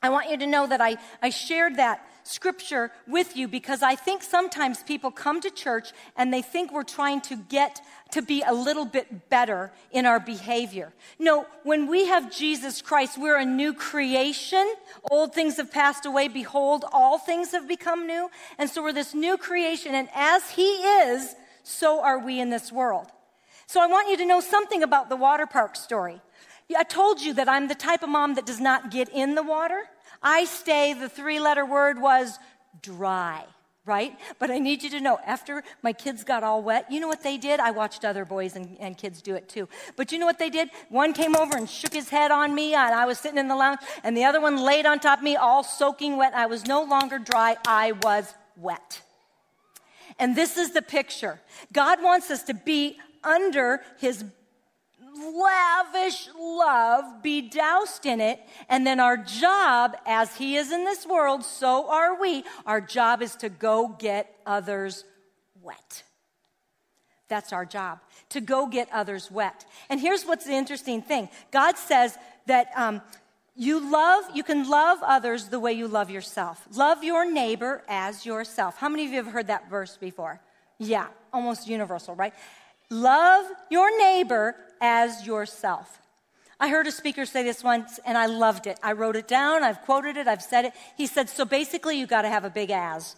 I 0.02 0.08
want 0.08 0.30
you 0.30 0.36
to 0.38 0.46
know 0.46 0.66
that 0.66 0.80
I, 0.80 0.96
I 1.22 1.30
shared 1.30 1.76
that 1.76 2.04
scripture 2.24 2.90
with 3.06 3.36
you 3.36 3.48
because 3.48 3.82
I 3.82 3.94
think 3.94 4.22
sometimes 4.22 4.82
people 4.82 5.10
come 5.10 5.40
to 5.40 5.50
church 5.50 5.92
and 6.16 6.32
they 6.32 6.42
think 6.42 6.72
we're 6.72 6.82
trying 6.82 7.20
to 7.22 7.36
get 7.36 7.80
to 8.12 8.22
be 8.22 8.42
a 8.46 8.52
little 8.52 8.84
bit 8.84 9.28
better 9.28 9.72
in 9.90 10.06
our 10.06 10.20
behavior. 10.20 10.92
No, 11.18 11.46
when 11.62 11.86
we 11.86 12.06
have 12.06 12.32
Jesus 12.32 12.82
Christ, 12.82 13.18
we're 13.18 13.38
a 13.38 13.44
new 13.44 13.72
creation. 13.72 14.74
Old 15.10 15.34
things 15.34 15.56
have 15.56 15.70
passed 15.70 16.06
away. 16.06 16.28
Behold, 16.28 16.84
all 16.92 17.18
things 17.18 17.52
have 17.52 17.68
become 17.68 18.06
new. 18.06 18.28
And 18.58 18.68
so 18.68 18.82
we're 18.82 18.92
this 18.92 19.14
new 19.14 19.36
creation. 19.36 19.94
And 19.94 20.08
as 20.14 20.50
He 20.50 20.68
is, 20.68 21.34
so 21.62 22.02
are 22.02 22.18
we 22.18 22.40
in 22.40 22.50
this 22.50 22.72
world. 22.72 23.06
So 23.66 23.80
I 23.80 23.86
want 23.86 24.10
you 24.10 24.16
to 24.18 24.26
know 24.26 24.40
something 24.40 24.82
about 24.82 25.08
the 25.08 25.16
water 25.16 25.46
park 25.46 25.76
story. 25.76 26.20
I 26.76 26.84
told 26.84 27.20
you 27.20 27.34
that 27.34 27.48
I'm 27.48 27.68
the 27.68 27.74
type 27.74 28.02
of 28.02 28.08
mom 28.08 28.34
that 28.34 28.46
does 28.46 28.60
not 28.60 28.90
get 28.90 29.08
in 29.08 29.34
the 29.34 29.42
water. 29.42 29.82
I 30.22 30.44
stay, 30.44 30.94
the 30.94 31.08
three 31.08 31.40
letter 31.40 31.66
word 31.66 32.00
was 32.00 32.38
dry, 32.80 33.44
right? 33.84 34.16
But 34.38 34.50
I 34.50 34.58
need 34.58 34.82
you 34.82 34.90
to 34.90 35.00
know, 35.00 35.18
after 35.26 35.64
my 35.82 35.92
kids 35.92 36.24
got 36.24 36.44
all 36.44 36.62
wet, 36.62 36.90
you 36.90 37.00
know 37.00 37.08
what 37.08 37.22
they 37.22 37.36
did? 37.36 37.60
I 37.60 37.72
watched 37.72 38.04
other 38.04 38.24
boys 38.24 38.54
and, 38.56 38.76
and 38.78 38.96
kids 38.96 39.20
do 39.20 39.34
it 39.34 39.48
too. 39.48 39.68
But 39.96 40.12
you 40.12 40.18
know 40.18 40.26
what 40.26 40.38
they 40.38 40.50
did? 40.50 40.70
One 40.88 41.12
came 41.12 41.36
over 41.36 41.56
and 41.56 41.68
shook 41.68 41.92
his 41.92 42.08
head 42.08 42.30
on 42.30 42.54
me, 42.54 42.74
and 42.74 42.94
I 42.94 43.04
was 43.04 43.18
sitting 43.18 43.38
in 43.38 43.48
the 43.48 43.56
lounge, 43.56 43.80
and 44.04 44.16
the 44.16 44.24
other 44.24 44.40
one 44.40 44.56
laid 44.62 44.86
on 44.86 45.00
top 45.00 45.18
of 45.18 45.24
me, 45.24 45.36
all 45.36 45.62
soaking 45.62 46.16
wet. 46.16 46.34
I 46.34 46.46
was 46.46 46.66
no 46.66 46.82
longer 46.84 47.18
dry, 47.18 47.56
I 47.66 47.92
was 47.92 48.32
wet. 48.56 49.02
And 50.18 50.36
this 50.36 50.56
is 50.56 50.72
the 50.72 50.82
picture. 50.82 51.40
God 51.72 52.02
wants 52.02 52.30
us 52.30 52.42
to 52.44 52.54
be 52.54 52.98
under 53.24 53.80
his 53.98 54.24
lavish 55.14 56.28
love 56.38 57.22
be 57.22 57.42
doused 57.42 58.06
in 58.06 58.20
it. 58.20 58.40
And 58.68 58.86
then 58.86 59.00
our 59.00 59.16
job, 59.16 59.96
as 60.06 60.36
He 60.36 60.56
is 60.56 60.72
in 60.72 60.84
this 60.84 61.06
world, 61.06 61.44
so 61.44 61.90
are 61.90 62.20
we. 62.20 62.44
Our 62.66 62.80
job 62.80 63.22
is 63.22 63.36
to 63.36 63.48
go 63.48 63.94
get 63.98 64.34
others 64.46 65.04
wet. 65.62 66.02
That's 67.28 67.52
our 67.52 67.64
job, 67.64 68.00
to 68.30 68.40
go 68.40 68.66
get 68.66 68.88
others 68.92 69.30
wet. 69.30 69.64
And 69.88 69.98
here's 69.98 70.24
what's 70.24 70.44
the 70.44 70.52
interesting 70.52 71.00
thing 71.00 71.30
God 71.50 71.78
says 71.78 72.18
that 72.46 72.68
um, 72.76 73.00
you 73.54 73.90
love, 73.90 74.24
you 74.34 74.42
can 74.42 74.68
love 74.68 74.98
others 75.02 75.48
the 75.48 75.60
way 75.60 75.72
you 75.72 75.88
love 75.88 76.10
yourself. 76.10 76.66
Love 76.74 77.04
your 77.04 77.30
neighbor 77.30 77.82
as 77.88 78.24
yourself. 78.24 78.76
How 78.76 78.88
many 78.88 79.04
of 79.04 79.10
you 79.10 79.22
have 79.22 79.32
heard 79.32 79.46
that 79.48 79.68
verse 79.68 79.96
before? 79.96 80.40
Yeah, 80.78 81.06
almost 81.32 81.68
universal, 81.68 82.14
right? 82.14 82.34
Love 82.92 83.46
your 83.70 83.96
neighbor 83.98 84.54
as 84.78 85.26
yourself. 85.26 85.98
I 86.60 86.68
heard 86.68 86.86
a 86.86 86.92
speaker 86.92 87.24
say 87.24 87.42
this 87.42 87.64
once 87.64 87.98
and 88.04 88.18
I 88.18 88.26
loved 88.26 88.66
it. 88.66 88.78
I 88.82 88.92
wrote 88.92 89.16
it 89.16 89.26
down, 89.26 89.64
I've 89.64 89.80
quoted 89.80 90.18
it, 90.18 90.28
I've 90.28 90.42
said 90.42 90.66
it. 90.66 90.74
He 90.98 91.06
said, 91.06 91.30
So 91.30 91.46
basically, 91.46 91.98
you 91.98 92.06
got 92.06 92.22
to 92.22 92.28
have 92.28 92.44
a 92.44 92.50
big 92.50 92.70
as. 92.70 93.16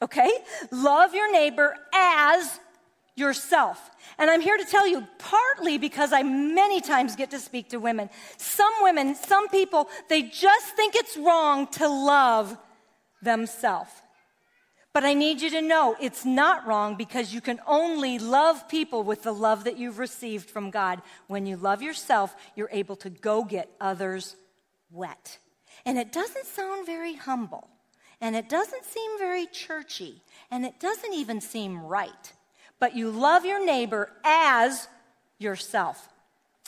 Okay? 0.00 0.30
Love 0.70 1.14
your 1.14 1.30
neighbor 1.30 1.76
as 1.94 2.58
yourself. 3.14 3.90
And 4.18 4.30
I'm 4.30 4.40
here 4.40 4.56
to 4.56 4.64
tell 4.64 4.88
you, 4.88 5.06
partly 5.18 5.76
because 5.76 6.14
I 6.14 6.22
many 6.22 6.80
times 6.80 7.14
get 7.14 7.30
to 7.32 7.38
speak 7.38 7.68
to 7.70 7.78
women. 7.78 8.08
Some 8.38 8.72
women, 8.80 9.14
some 9.16 9.48
people, 9.48 9.90
they 10.08 10.22
just 10.22 10.74
think 10.76 10.94
it's 10.94 11.18
wrong 11.18 11.66
to 11.72 11.88
love 11.88 12.56
themselves. 13.20 13.90
But 14.96 15.04
I 15.04 15.12
need 15.12 15.42
you 15.42 15.50
to 15.50 15.60
know 15.60 15.94
it's 16.00 16.24
not 16.24 16.66
wrong 16.66 16.94
because 16.94 17.34
you 17.34 17.42
can 17.42 17.60
only 17.66 18.18
love 18.18 18.66
people 18.66 19.02
with 19.02 19.24
the 19.24 19.34
love 19.34 19.64
that 19.64 19.76
you've 19.76 19.98
received 19.98 20.48
from 20.48 20.70
God. 20.70 21.02
When 21.26 21.44
you 21.44 21.58
love 21.58 21.82
yourself, 21.82 22.34
you're 22.54 22.70
able 22.72 22.96
to 22.96 23.10
go 23.10 23.44
get 23.44 23.68
others 23.78 24.36
wet. 24.90 25.36
And 25.84 25.98
it 25.98 26.12
doesn't 26.12 26.46
sound 26.46 26.86
very 26.86 27.12
humble, 27.12 27.68
and 28.22 28.34
it 28.34 28.48
doesn't 28.48 28.86
seem 28.86 29.18
very 29.18 29.44
churchy, 29.44 30.22
and 30.50 30.64
it 30.64 30.80
doesn't 30.80 31.12
even 31.12 31.42
seem 31.42 31.78
right. 31.78 32.32
But 32.80 32.96
you 32.96 33.10
love 33.10 33.44
your 33.44 33.62
neighbor 33.62 34.10
as 34.24 34.88
yourself. 35.38 36.08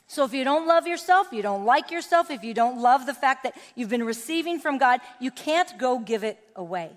So 0.07 0.25
if 0.25 0.35
you 0.35 0.45
don't 0.45 0.69
love 0.69 0.87
yourself, 0.87 1.29
you 1.33 1.41
don't 1.41 1.64
like 1.64 1.91
yourself, 1.91 2.31
if 2.31 2.45
you 2.45 2.53
don't 2.53 2.79
love 2.79 3.07
the 3.07 3.14
fact 3.14 3.45
that 3.45 3.57
you've 3.75 3.88
been 3.88 4.05
receiving 4.05 4.59
from 4.59 4.77
God, 4.77 5.01
you 5.19 5.31
can't 5.31 5.79
go 5.79 5.99
give 5.99 6.25
it 6.25 6.38
away. 6.55 6.91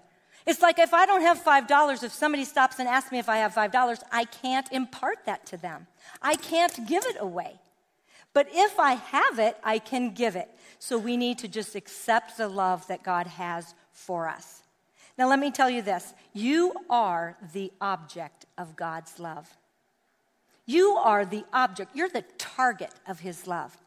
It's 0.46 0.62
like 0.62 0.80
if 0.80 0.94
I 0.94 1.06
don't 1.06 1.22
have 1.22 1.44
$5, 1.44 2.04
if 2.04 2.14
somebody 2.14 2.46
stops 2.46 2.80
and 2.80 2.88
asks 2.88 3.12
me 3.12 3.20
if 3.20 3.30
I 3.30 3.38
have 3.38 3.54
$5, 3.54 4.02
I 4.12 4.26
can't 4.26 4.72
impart 4.72 5.26
that 5.26 5.46
to 5.48 5.58
them. 5.58 5.88
I 6.22 6.36
can't 6.36 6.88
give 6.88 7.06
it 7.06 7.18
away. 7.20 7.60
But 8.34 8.48
if 8.52 8.80
I 8.80 8.94
have 8.94 9.40
it, 9.40 9.58
I 9.64 9.80
can 9.80 10.14
give 10.14 10.36
it. 10.36 10.50
So 10.80 10.98
we 10.98 11.18
need 11.18 11.38
to 11.40 11.48
just 11.48 11.76
accept 11.76 12.38
the 12.38 12.48
love 12.48 12.88
that 12.88 13.04
God 13.04 13.28
has 13.28 13.76
for 13.92 14.28
us. 14.28 14.62
Now, 15.18 15.28
let 15.28 15.40
me 15.40 15.52
tell 15.52 15.70
you 15.70 15.82
this 15.82 16.14
you 16.34 16.74
are 16.90 17.38
the 17.54 17.72
object 17.82 18.46
of 18.58 18.76
God's 18.76 19.20
love. 19.20 19.50
You 20.66 20.96
are 20.98 21.26
the 21.26 21.44
object, 21.52 21.96
you're 21.96 22.10
the 22.10 22.26
target 22.38 22.92
of 23.08 23.20
His 23.20 23.46
love. 23.46 23.78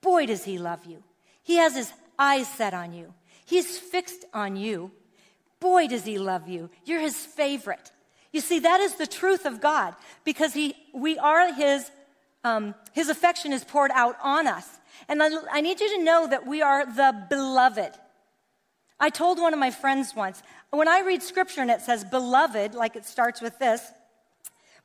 Boy, 0.00 0.26
does 0.26 0.44
He 0.44 0.58
love 0.58 0.84
you. 0.84 1.02
He 1.42 1.56
has 1.56 1.76
His 1.76 1.92
eyes 2.18 2.48
set 2.48 2.74
on 2.74 2.92
you, 2.92 3.14
He's 3.44 3.78
fixed 3.78 4.24
on 4.34 4.56
you. 4.56 4.90
Boy, 5.64 5.86
does 5.86 6.04
he 6.04 6.18
love 6.18 6.46
you. 6.46 6.68
You're 6.84 7.00
his 7.00 7.16
favorite. 7.16 7.90
You 8.32 8.42
see, 8.42 8.58
that 8.58 8.80
is 8.80 8.96
the 8.96 9.06
truth 9.06 9.46
of 9.46 9.62
God 9.62 9.94
because 10.22 10.52
he, 10.52 10.74
we 10.92 11.18
are 11.18 11.54
his, 11.54 11.90
um, 12.44 12.74
his 12.92 13.08
affection 13.08 13.50
is 13.50 13.64
poured 13.64 13.90
out 13.94 14.16
on 14.22 14.46
us. 14.46 14.68
And 15.08 15.22
I, 15.22 15.30
I 15.50 15.62
need 15.62 15.80
you 15.80 15.88
to 15.96 16.04
know 16.04 16.26
that 16.28 16.46
we 16.46 16.60
are 16.60 16.84
the 16.84 17.26
beloved. 17.30 17.92
I 19.00 19.08
told 19.08 19.38
one 19.38 19.54
of 19.54 19.58
my 19.58 19.70
friends 19.70 20.14
once, 20.14 20.42
when 20.68 20.86
I 20.86 21.00
read 21.00 21.22
scripture 21.22 21.62
and 21.62 21.70
it 21.70 21.80
says 21.80 22.04
beloved, 22.04 22.74
like 22.74 22.94
it 22.94 23.06
starts 23.06 23.40
with 23.40 23.58
this, 23.58 23.80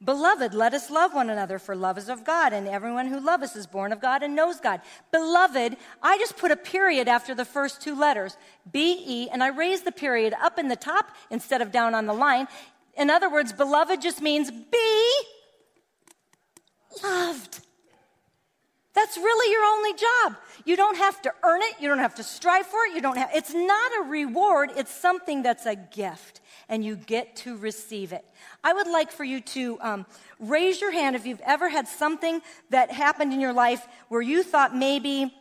Beloved, 0.02 0.54
let 0.54 0.74
us 0.74 0.90
love 0.90 1.14
one 1.14 1.30
another, 1.30 1.60
for 1.60 1.76
love 1.76 1.98
is 1.98 2.08
of 2.08 2.24
God, 2.24 2.54
and 2.54 2.70
everyone 2.70 3.08
who 3.08 3.20
loves 3.20 3.44
us 3.44 3.56
is 3.58 3.68
born 3.68 3.92
of 3.92 4.00
God 4.00 4.24
and 4.24 4.34
knows 4.34 4.62
God. 4.62 4.80
Beloved, 5.12 5.76
I 6.02 6.18
just 6.18 6.38
put 6.38 6.52
a 6.52 6.56
period 6.56 7.10
after 7.10 7.36
the 7.36 7.44
first 7.44 7.82
two 7.82 7.96
letters, 8.00 8.38
B 8.72 9.04
E, 9.06 9.30
and 9.30 9.44
I 9.44 9.50
raised 9.50 9.84
the 9.84 9.92
period 9.92 10.34
up 10.42 10.58
in 10.58 10.70
the 10.70 10.78
top 10.78 11.12
instead 11.30 11.62
of 11.62 11.74
down 11.74 11.96
on 11.96 12.06
the 12.06 12.14
line. 12.14 12.48
In 12.96 13.10
other 13.10 13.30
words, 13.30 13.52
beloved 13.52 14.02
just 14.02 14.22
means 14.22 14.50
be 14.50 15.22
loved. 17.04 17.60
That's 18.94 19.18
really 19.18 19.52
your 19.52 19.66
only 19.66 19.94
job. 19.94 20.38
You 20.64 20.78
don't 20.78 20.98
have 20.98 21.22
to 21.24 21.34
earn 21.44 21.62
it, 21.62 21.76
you 21.82 21.90
don't 21.90 22.00
have 22.00 22.16
to 22.16 22.24
strive 22.24 22.66
for 22.66 22.86
it, 22.86 22.96
you 22.96 23.02
don't 23.02 23.18
have 23.18 23.32
it's 23.34 23.54
not 23.54 23.92
a 24.00 24.04
reward, 24.04 24.72
it's 24.78 24.92
something 24.92 25.44
that's 25.44 25.66
a 25.66 25.76
gift 25.76 26.39
and 26.70 26.86
you 26.86 26.96
get 26.96 27.36
to 27.38 27.58
receive 27.58 28.14
it. 28.14 28.24
I 28.64 28.74
would 28.74 28.88
like 28.88 29.12
for 29.12 29.24
you 29.24 29.42
to 29.42 29.78
um, 29.82 30.06
raise 30.40 30.80
your 30.80 30.92
hand 30.92 31.16
if 31.16 31.26
you've 31.26 31.42
ever 31.42 31.68
had 31.68 31.88
something 31.88 32.42
that 32.70 32.92
happened 32.92 33.34
in 33.34 33.42
your 33.42 33.54
life 33.54 33.86
where 34.08 34.22
you 34.22 34.44
thought 34.44 34.76
maybe 34.76 35.34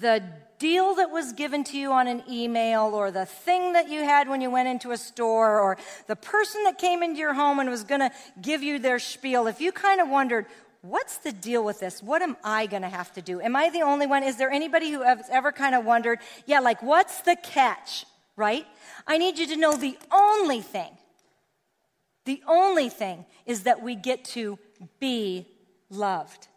the 0.00 0.22
deal 0.58 0.94
that 0.94 1.10
was 1.10 1.32
given 1.32 1.64
to 1.64 1.76
you 1.76 1.90
on 1.90 2.06
an 2.06 2.22
email 2.30 2.92
or 2.94 3.10
the 3.10 3.26
thing 3.26 3.72
that 3.72 3.88
you 3.88 4.04
had 4.04 4.28
when 4.28 4.40
you 4.40 4.48
went 4.48 4.68
into 4.68 4.92
a 4.92 4.96
store 4.96 5.58
or 5.58 5.76
the 6.06 6.14
person 6.14 6.62
that 6.64 6.78
came 6.78 7.02
into 7.02 7.18
your 7.18 7.34
home 7.34 7.58
and 7.58 7.68
was 7.68 7.82
going 7.82 8.00
to 8.00 8.10
give 8.40 8.62
you 8.62 8.78
their 8.78 9.00
spiel, 9.00 9.48
if 9.48 9.60
you 9.60 9.72
kind 9.72 10.00
of 10.00 10.08
wondered, 10.08 10.46
what's 10.82 11.18
the 11.18 11.32
deal 11.32 11.64
with 11.64 11.80
this? 11.80 12.00
What 12.00 12.22
am 12.22 12.36
I 12.44 12.66
going 12.66 12.82
to 12.82 12.88
have 12.88 13.12
to 13.14 13.22
do? 13.22 13.40
Am 13.40 13.56
I 13.56 13.70
the 13.70 13.82
only 13.82 14.06
one? 14.06 14.22
Is 14.22 14.36
there 14.36 14.50
anybody 14.50 14.92
who 14.92 15.02
has 15.02 15.28
ever 15.30 15.50
kind 15.50 15.74
of 15.74 15.84
wondered, 15.84 16.20
yeah, 16.46 16.60
like 16.60 16.80
what's 16.80 17.22
the 17.22 17.36
catch, 17.42 18.04
right? 18.36 18.66
I 19.06 19.18
need 19.18 19.38
you 19.38 19.46
to 19.48 19.56
know 19.56 19.76
the 19.76 19.98
only 20.10 20.60
thing, 20.60 20.90
the 22.24 22.42
only 22.46 22.88
thing 22.88 23.24
is 23.46 23.64
that 23.64 23.82
we 23.82 23.94
get 23.94 24.24
to 24.26 24.58
be 25.00 25.46
loved. 25.90 26.48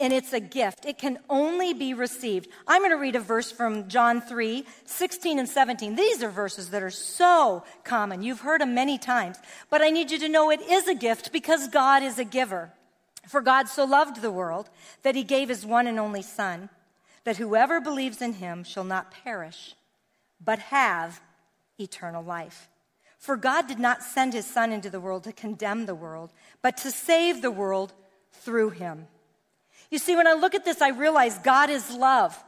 And 0.00 0.12
it's 0.12 0.32
a 0.32 0.40
gift. 0.40 0.84
It 0.84 0.98
can 0.98 1.18
only 1.30 1.74
be 1.74 1.94
received. 1.94 2.48
I'm 2.66 2.80
going 2.80 2.90
to 2.90 2.96
read 2.96 3.14
a 3.14 3.20
verse 3.20 3.52
from 3.52 3.88
John 3.88 4.20
3 4.20 4.64
16 4.84 5.38
and 5.38 5.48
17. 5.48 5.94
These 5.94 6.24
are 6.24 6.28
verses 6.28 6.70
that 6.70 6.82
are 6.82 6.90
so 6.90 7.62
common. 7.84 8.22
You've 8.22 8.40
heard 8.40 8.60
them 8.60 8.74
many 8.74 8.98
times. 8.98 9.38
But 9.70 9.80
I 9.80 9.90
need 9.90 10.10
you 10.10 10.18
to 10.18 10.28
know 10.28 10.50
it 10.50 10.60
is 10.60 10.88
a 10.88 10.94
gift 10.94 11.30
because 11.32 11.68
God 11.68 12.02
is 12.02 12.18
a 12.18 12.24
giver. 12.24 12.72
For 13.28 13.40
God 13.40 13.68
so 13.68 13.84
loved 13.84 14.20
the 14.20 14.32
world 14.32 14.68
that 15.02 15.14
he 15.14 15.22
gave 15.22 15.48
his 15.48 15.64
one 15.64 15.86
and 15.86 16.00
only 16.00 16.22
Son, 16.22 16.68
that 17.22 17.36
whoever 17.36 17.80
believes 17.80 18.20
in 18.20 18.34
him 18.34 18.64
shall 18.64 18.82
not 18.82 19.12
perish, 19.12 19.76
but 20.44 20.58
have 20.58 21.20
eternal 21.78 22.22
life. 22.22 22.68
For 23.18 23.36
God 23.36 23.68
did 23.68 23.78
not 23.78 24.02
send 24.02 24.32
his 24.32 24.46
Son 24.46 24.72
into 24.72 24.90
the 24.90 25.00
world 25.00 25.24
to 25.24 25.32
condemn 25.32 25.86
the 25.86 25.94
world, 25.94 26.32
but 26.60 26.76
to 26.78 26.90
save 26.90 27.40
the 27.40 27.50
world 27.50 27.92
through 28.32 28.70
him. 28.70 29.06
You 29.90 29.98
see, 29.98 30.16
when 30.16 30.26
I 30.26 30.32
look 30.32 30.54
at 30.54 30.64
this, 30.64 30.82
I 30.82 30.88
realize 30.88 31.38
God 31.38 31.70
is 31.70 31.90
love, 31.90 32.42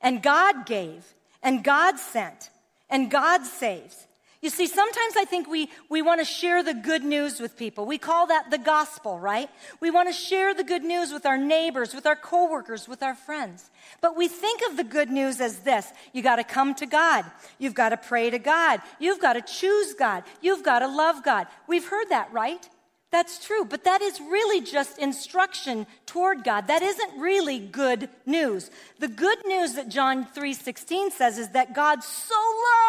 and 0.00 0.22
God 0.22 0.66
gave, 0.66 1.04
and 1.42 1.64
God 1.64 1.98
sent, 1.98 2.50
and 2.90 3.10
God 3.10 3.44
saves. 3.44 4.06
You 4.42 4.48
see, 4.48 4.66
sometimes 4.66 5.16
I 5.18 5.26
think 5.26 5.48
we, 5.48 5.68
we 5.90 6.00
want 6.00 6.20
to 6.20 6.24
share 6.24 6.62
the 6.62 6.72
good 6.72 7.04
news 7.04 7.40
with 7.40 7.58
people. 7.58 7.84
We 7.84 7.98
call 7.98 8.28
that 8.28 8.50
the 8.50 8.56
gospel, 8.56 9.18
right? 9.18 9.50
We 9.80 9.90
want 9.90 10.08
to 10.08 10.14
share 10.14 10.54
the 10.54 10.64
good 10.64 10.82
news 10.82 11.12
with 11.12 11.26
our 11.26 11.36
neighbors, 11.36 11.94
with 11.94 12.06
our 12.06 12.16
coworkers, 12.16 12.88
with 12.88 13.02
our 13.02 13.14
friends. 13.14 13.68
But 14.00 14.16
we 14.16 14.28
think 14.28 14.62
of 14.70 14.78
the 14.78 14.84
good 14.84 15.10
news 15.10 15.42
as 15.42 15.58
this. 15.58 15.92
You 16.14 16.22
got 16.22 16.36
to 16.36 16.44
come 16.44 16.74
to 16.76 16.86
God. 16.86 17.26
You've 17.58 17.74
got 17.74 17.90
to 17.90 17.98
pray 17.98 18.30
to 18.30 18.38
God. 18.38 18.80
You've 18.98 19.20
got 19.20 19.34
to 19.34 19.42
choose 19.42 19.92
God. 19.92 20.24
You've 20.40 20.62
got 20.62 20.78
to 20.78 20.88
love 20.88 21.22
God. 21.22 21.46
We've 21.66 21.86
heard 21.86 22.08
that, 22.08 22.32
right? 22.32 22.66
That's 23.10 23.44
true, 23.44 23.64
but 23.64 23.84
that 23.84 24.02
is 24.02 24.20
really 24.20 24.60
just 24.60 24.98
instruction 24.98 25.86
toward 26.06 26.44
God. 26.44 26.68
That 26.68 26.82
isn't 26.82 27.20
really 27.20 27.58
good 27.58 28.08
news. 28.24 28.70
The 29.00 29.08
good 29.08 29.38
news 29.46 29.74
that 29.74 29.88
John 29.88 30.26
3:16 30.26 31.10
says 31.10 31.36
is 31.36 31.48
that 31.50 31.74
God 31.74 32.04
so 32.04 32.36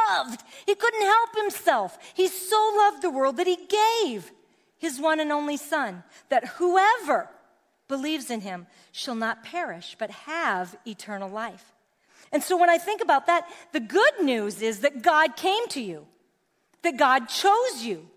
loved, 0.10 0.44
he 0.68 0.76
couldn't 0.76 1.02
help 1.02 1.36
himself. 1.36 1.98
He 2.14 2.28
so 2.28 2.72
loved 2.78 3.02
the 3.02 3.10
world 3.10 3.38
that 3.38 3.48
he 3.48 3.68
gave 3.68 4.32
his 4.78 5.00
one 5.00 5.20
and 5.20 5.32
only 5.32 5.58
son 5.58 6.04
that 6.30 6.48
whoever 6.60 7.30
believes 7.88 8.30
in 8.30 8.42
him 8.42 8.68
shall 8.92 9.16
not 9.16 9.44
perish 9.44 9.96
but 9.98 10.12
have 10.12 10.78
eternal 10.86 11.30
life. 11.30 11.74
And 12.32 12.44
so 12.44 12.58
when 12.58 12.70
I 12.70 12.78
think 12.78 13.02
about 13.02 13.26
that, 13.26 13.48
the 13.74 13.80
good 13.80 14.22
news 14.22 14.62
is 14.62 14.80
that 14.82 15.02
God 15.02 15.36
came 15.36 15.68
to 15.70 15.82
you. 15.82 16.08
That 16.84 16.98
God 16.98 17.28
chose 17.28 17.84
you. 17.84 18.08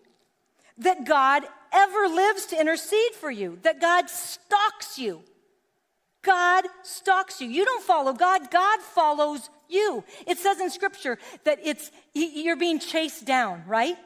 That 0.79 1.05
God 1.05 1.45
ever 1.75 2.09
lives 2.09 2.47
to 2.47 2.61
intercede 2.61 3.13
for 3.15 3.31
you, 3.31 3.59
that 3.63 3.81
God 3.81 4.09
stalks 4.09 4.99
you. 4.99 5.23
God 6.23 6.65
stalks 6.83 7.41
you. 7.41 7.49
You 7.49 7.65
don't 7.65 7.83
follow 7.83 8.13
God, 8.13 8.51
God 8.51 8.81
follows 8.81 9.51
you. 9.69 10.05
It 10.27 10.39
says 10.39 10.61
in 10.61 10.71
Scripture 10.71 11.19
that 11.45 11.59
it's, 11.63 11.91
you're 12.15 12.57
being 12.57 12.79
chased 12.79 13.27
down, 13.27 13.65
right? 13.67 13.97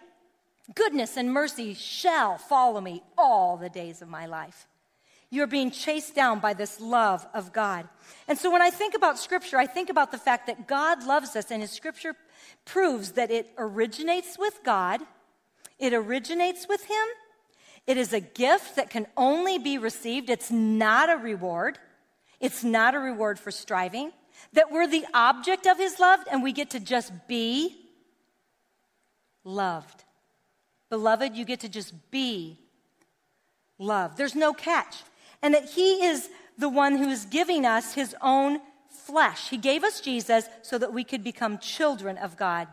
Goodness 0.75 1.17
and 1.17 1.33
mercy 1.33 1.75
shall 1.75 2.37
follow 2.39 2.81
me 2.81 3.03
all 3.17 3.57
the 3.57 3.69
days 3.69 4.03
of 4.03 4.09
my 4.09 4.27
life. 4.27 4.67
You're 5.31 5.47
being 5.47 5.71
chased 5.71 6.15
down 6.15 6.41
by 6.41 6.55
this 6.55 6.81
love 6.81 7.27
of 7.35 7.53
God. 7.53 7.87
And 8.27 8.39
so 8.39 8.51
when 8.51 8.63
I 8.63 8.71
think 8.71 8.95
about 8.95 9.19
Scripture, 9.19 9.59
I 9.59 9.67
think 9.67 9.91
about 9.91 10.11
the 10.11 10.19
fact 10.19 10.47
that 10.47 10.67
God 10.67 11.05
loves 11.05 11.37
us, 11.37 11.51
and 11.51 11.61
His 11.61 11.71
Scripture 11.71 12.15
proves 12.65 13.13
that 13.13 13.31
it 13.31 13.49
originates 13.59 14.39
with 14.39 14.61
God, 14.65 15.01
it 15.79 15.93
originates 15.93 16.67
with 16.67 16.85
Him, 16.85 17.07
it 17.89 17.97
is 17.97 18.13
a 18.13 18.21
gift 18.21 18.77
that 18.77 18.91
can 18.91 19.07
only 19.17 19.59
be 19.59 19.79
received. 19.79 20.29
It's 20.29 20.51
not 20.51 21.09
a 21.09 21.17
reward. 21.17 21.79
It's 22.39 22.63
not 22.63 22.95
a 22.95 22.99
reward 22.99 23.39
for 23.39 23.51
striving. 23.51 24.13
That 24.53 24.71
we're 24.71 24.87
the 24.87 25.07
object 25.15 25.67
of 25.67 25.79
His 25.79 25.99
love 25.99 26.21
and 26.31 26.43
we 26.43 26.53
get 26.53 26.69
to 26.71 26.81
just 26.81 27.11
be 27.27 27.75
loved. 29.43 30.05
Beloved, 30.91 31.35
you 31.35 31.47
get 31.47 31.61
to 31.61 31.69
just 31.71 31.95
be 32.11 32.59
loved. 33.79 34.19
There's 34.19 34.37
no 34.37 34.53
catch. 34.53 34.97
And 35.41 35.55
that 35.55 35.71
He 35.71 36.05
is 36.05 36.29
the 36.59 36.69
one 36.69 36.99
who 36.99 37.09
is 37.09 37.25
giving 37.25 37.65
us 37.65 37.95
His 37.95 38.15
own 38.21 38.61
flesh. 38.91 39.49
He 39.49 39.57
gave 39.57 39.83
us 39.83 40.03
Jesus 40.03 40.45
so 40.61 40.77
that 40.77 40.93
we 40.93 41.05
could 41.05 41.25
become 41.25 41.57
children 41.57 42.19
of 42.19 42.37
God. 42.37 42.69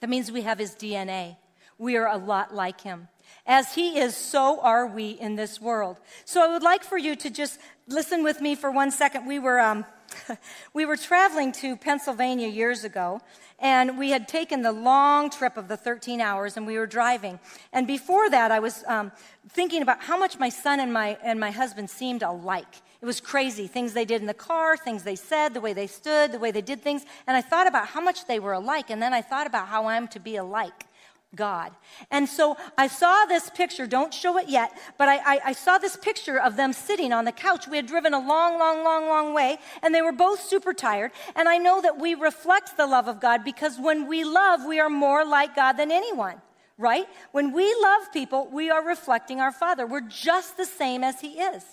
That 0.00 0.10
means 0.10 0.32
we 0.32 0.42
have 0.42 0.58
His 0.58 0.74
DNA. 0.74 1.36
We 1.78 1.96
are 1.96 2.06
a 2.06 2.16
lot 2.16 2.54
like 2.54 2.80
him. 2.80 3.08
As 3.46 3.74
he 3.74 3.98
is, 3.98 4.16
so 4.16 4.60
are 4.60 4.86
we 4.86 5.10
in 5.10 5.36
this 5.36 5.60
world. 5.60 6.00
So 6.24 6.42
I 6.42 6.52
would 6.52 6.62
like 6.62 6.82
for 6.82 6.96
you 6.96 7.14
to 7.16 7.30
just 7.30 7.58
listen 7.88 8.22
with 8.22 8.40
me 8.40 8.54
for 8.54 8.70
one 8.70 8.90
second. 8.90 9.26
We 9.26 9.38
were, 9.38 9.60
um, 9.60 9.84
we 10.74 10.86
were 10.86 10.96
traveling 10.96 11.52
to 11.52 11.76
Pennsylvania 11.76 12.48
years 12.48 12.84
ago, 12.84 13.20
and 13.58 13.98
we 13.98 14.10
had 14.10 14.28
taken 14.28 14.62
the 14.62 14.72
long 14.72 15.28
trip 15.30 15.56
of 15.56 15.68
the 15.68 15.76
13 15.76 16.20
hours, 16.20 16.56
and 16.56 16.66
we 16.66 16.78
were 16.78 16.86
driving. 16.86 17.38
And 17.72 17.86
before 17.86 18.30
that, 18.30 18.50
I 18.50 18.60
was 18.60 18.82
um, 18.86 19.12
thinking 19.50 19.82
about 19.82 20.00
how 20.00 20.18
much 20.18 20.38
my 20.38 20.48
son 20.48 20.80
and 20.80 20.92
my, 20.92 21.18
and 21.22 21.38
my 21.38 21.50
husband 21.50 21.90
seemed 21.90 22.22
alike. 22.22 22.82
It 23.02 23.06
was 23.06 23.20
crazy. 23.20 23.66
Things 23.66 23.92
they 23.92 24.06
did 24.06 24.22
in 24.22 24.26
the 24.26 24.32
car, 24.32 24.78
things 24.78 25.02
they 25.02 25.16
said, 25.16 25.52
the 25.52 25.60
way 25.60 25.74
they 25.74 25.86
stood, 25.86 26.32
the 26.32 26.38
way 26.38 26.50
they 26.50 26.62
did 26.62 26.80
things. 26.80 27.04
And 27.26 27.36
I 27.36 27.42
thought 27.42 27.66
about 27.66 27.88
how 27.88 28.00
much 28.00 28.26
they 28.26 28.38
were 28.38 28.54
alike. 28.54 28.88
And 28.88 29.02
then 29.02 29.12
I 29.12 29.20
thought 29.20 29.46
about 29.46 29.68
how 29.68 29.88
I'm 29.88 30.08
to 30.08 30.18
be 30.18 30.36
alike. 30.36 30.86
God. 31.34 31.72
And 32.10 32.28
so 32.28 32.56
I 32.76 32.86
saw 32.86 33.24
this 33.26 33.50
picture, 33.50 33.86
don't 33.86 34.12
show 34.12 34.38
it 34.38 34.48
yet, 34.48 34.72
but 34.98 35.08
I, 35.08 35.16
I, 35.16 35.40
I, 35.46 35.52
saw 35.52 35.78
this 35.78 35.96
picture 35.96 36.38
of 36.38 36.56
them 36.56 36.72
sitting 36.72 37.12
on 37.12 37.24
the 37.24 37.32
couch. 37.32 37.68
We 37.68 37.76
had 37.76 37.86
driven 37.86 38.14
a 38.14 38.18
long, 38.18 38.58
long, 38.58 38.84
long, 38.84 39.06
long 39.06 39.34
way, 39.34 39.58
and 39.82 39.94
they 39.94 40.02
were 40.02 40.12
both 40.12 40.40
super 40.40 40.74
tired. 40.74 41.12
And 41.36 41.48
I 41.48 41.58
know 41.58 41.80
that 41.80 41.98
we 41.98 42.14
reflect 42.14 42.76
the 42.76 42.86
love 42.86 43.08
of 43.08 43.20
God 43.20 43.44
because 43.44 43.78
when 43.78 44.06
we 44.06 44.24
love, 44.24 44.64
we 44.66 44.80
are 44.80 44.90
more 44.90 45.24
like 45.24 45.56
God 45.56 45.74
than 45.74 45.90
anyone, 45.90 46.40
right? 46.78 47.06
When 47.32 47.52
we 47.52 47.74
love 47.82 48.12
people, 48.12 48.48
we 48.52 48.70
are 48.70 48.86
reflecting 48.86 49.40
our 49.40 49.52
Father. 49.52 49.86
We're 49.86 50.08
just 50.08 50.56
the 50.56 50.66
same 50.66 51.04
as 51.04 51.20
He 51.20 51.40
is. 51.40 51.64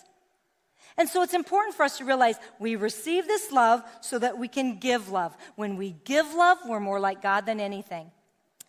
And 0.97 1.08
so 1.08 1.21
it's 1.21 1.34
important 1.34 1.76
for 1.76 1.84
us 1.84 1.97
to 1.97 2.06
realize 2.06 2.36
we 2.60 2.76
receive 2.76 3.26
this 3.26 3.52
love 3.52 3.82
so 4.02 4.19
that 4.19 4.38
we 4.38 4.47
can 4.47 4.78
give 4.78 5.10
love. 5.10 5.36
When 5.56 5.78
we 5.78 5.95
give 6.04 6.34
love, 6.34 6.58
we're 6.65 6.80
more 6.80 7.00
like 7.00 7.21
God 7.21 7.45
than 7.45 7.60
anything. 7.60 8.12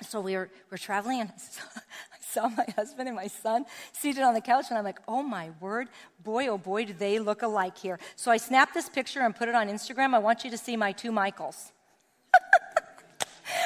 So 0.03 0.21
we 0.21 0.37
were, 0.37 0.51
we 0.71 0.79
traveling, 0.79 1.21
and 1.21 1.31
I 1.31 1.38
saw, 1.38 1.62
I 1.77 2.19
saw 2.21 2.49
my 2.49 2.67
husband 2.77 3.09
and 3.09 3.17
my 3.17 3.27
son 3.27 3.65
seated 3.93 4.23
on 4.23 4.35
the 4.35 4.41
couch, 4.41 4.67
and 4.71 4.79
I'm 4.79 4.85
like, 4.85 5.01
oh 5.09 5.23
my 5.23 5.51
word, 5.61 5.88
boy, 6.23 6.49
oh 6.49 6.59
boy, 6.59 6.85
do 6.85 6.93
they 6.93 7.19
look 7.19 7.43
alike 7.43 7.79
here. 7.79 7.99
So 8.17 8.31
I 8.31 8.37
snapped 8.37 8.75
this 8.75 8.88
picture 8.88 9.21
and 9.21 9.35
put 9.35 9.49
it 9.49 9.55
on 9.55 9.69
Instagram. 9.69 10.15
I 10.15 10.19
want 10.19 10.45
you 10.45 10.51
to 10.51 10.59
see 10.59 10.77
my 10.77 10.93
two 10.93 11.12
Michaels. 11.12 11.73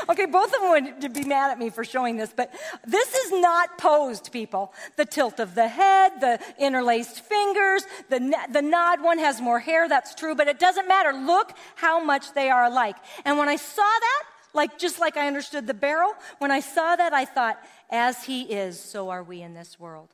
Okay, 0.09 0.27
both 0.27 0.55
of 0.55 0.61
them 0.61 0.70
would 1.01 1.12
be 1.12 1.25
mad 1.25 1.51
at 1.51 1.59
me 1.59 1.70
for 1.70 1.85
showing 1.85 2.16
this, 2.16 2.33
but 2.35 2.53
this 2.87 3.14
is 3.14 3.33
not 3.33 3.79
posed, 3.79 4.33
people. 4.33 4.72
The 4.96 5.05
tilt 5.05 5.40
of 5.40 5.55
the 5.55 5.66
head, 5.68 6.20
the 6.20 6.38
interlaced 6.59 7.20
fingers, 7.20 7.83
the, 8.09 8.37
the 8.53 8.62
nod 8.62 9.03
one 9.03 9.18
has 9.18 9.40
more 9.40 9.59
hair, 9.59 9.88
that's 9.88 10.14
true, 10.14 10.35
but 10.35 10.49
it 10.49 10.59
doesn't 10.59 10.87
matter. 10.87 11.12
Look 11.12 11.53
how 11.75 12.03
much 12.03 12.35
they 12.35 12.51
are 12.51 12.64
alike. 12.64 12.96
And 13.25 13.38
when 13.38 13.49
I 13.49 13.57
saw 13.57 13.83
that, 13.83 14.22
like 14.57 14.79
just 14.79 14.99
like 14.99 15.16
I 15.16 15.29
understood 15.29 15.69
the 15.69 15.75
barrel, 15.75 16.12
when 16.38 16.51
I 16.51 16.61
saw 16.61 16.97
that, 16.97 17.12
I 17.12 17.25
thought, 17.25 17.62
as 17.90 18.25
he 18.25 18.42
is, 18.42 18.81
so 18.81 19.11
are 19.11 19.23
we 19.23 19.42
in 19.42 19.55
this 19.55 19.79
world. 19.79 20.09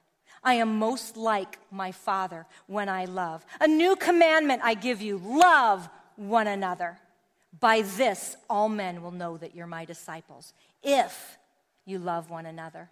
I 0.44 0.55
am 0.55 0.78
most 0.78 1.16
like 1.16 1.59
my 1.70 1.92
Father 1.92 2.46
when 2.66 2.88
I 2.88 3.07
love. 3.07 3.46
A 3.61 3.68
new 3.68 3.96
commandment 3.96 4.61
I 4.64 4.74
give 4.74 5.00
you 5.00 5.18
love 5.18 5.88
one 6.16 6.48
another. 6.48 6.98
By 7.61 7.83
this, 7.83 8.37
all 8.50 8.68
men 8.68 9.02
will 9.02 9.12
know 9.12 9.37
that 9.37 9.55
you're 9.55 9.66
my 9.66 9.85
disciples, 9.85 10.52
if 10.83 11.38
you 11.85 11.98
love 11.98 12.28
one 12.28 12.46
another. 12.46 12.90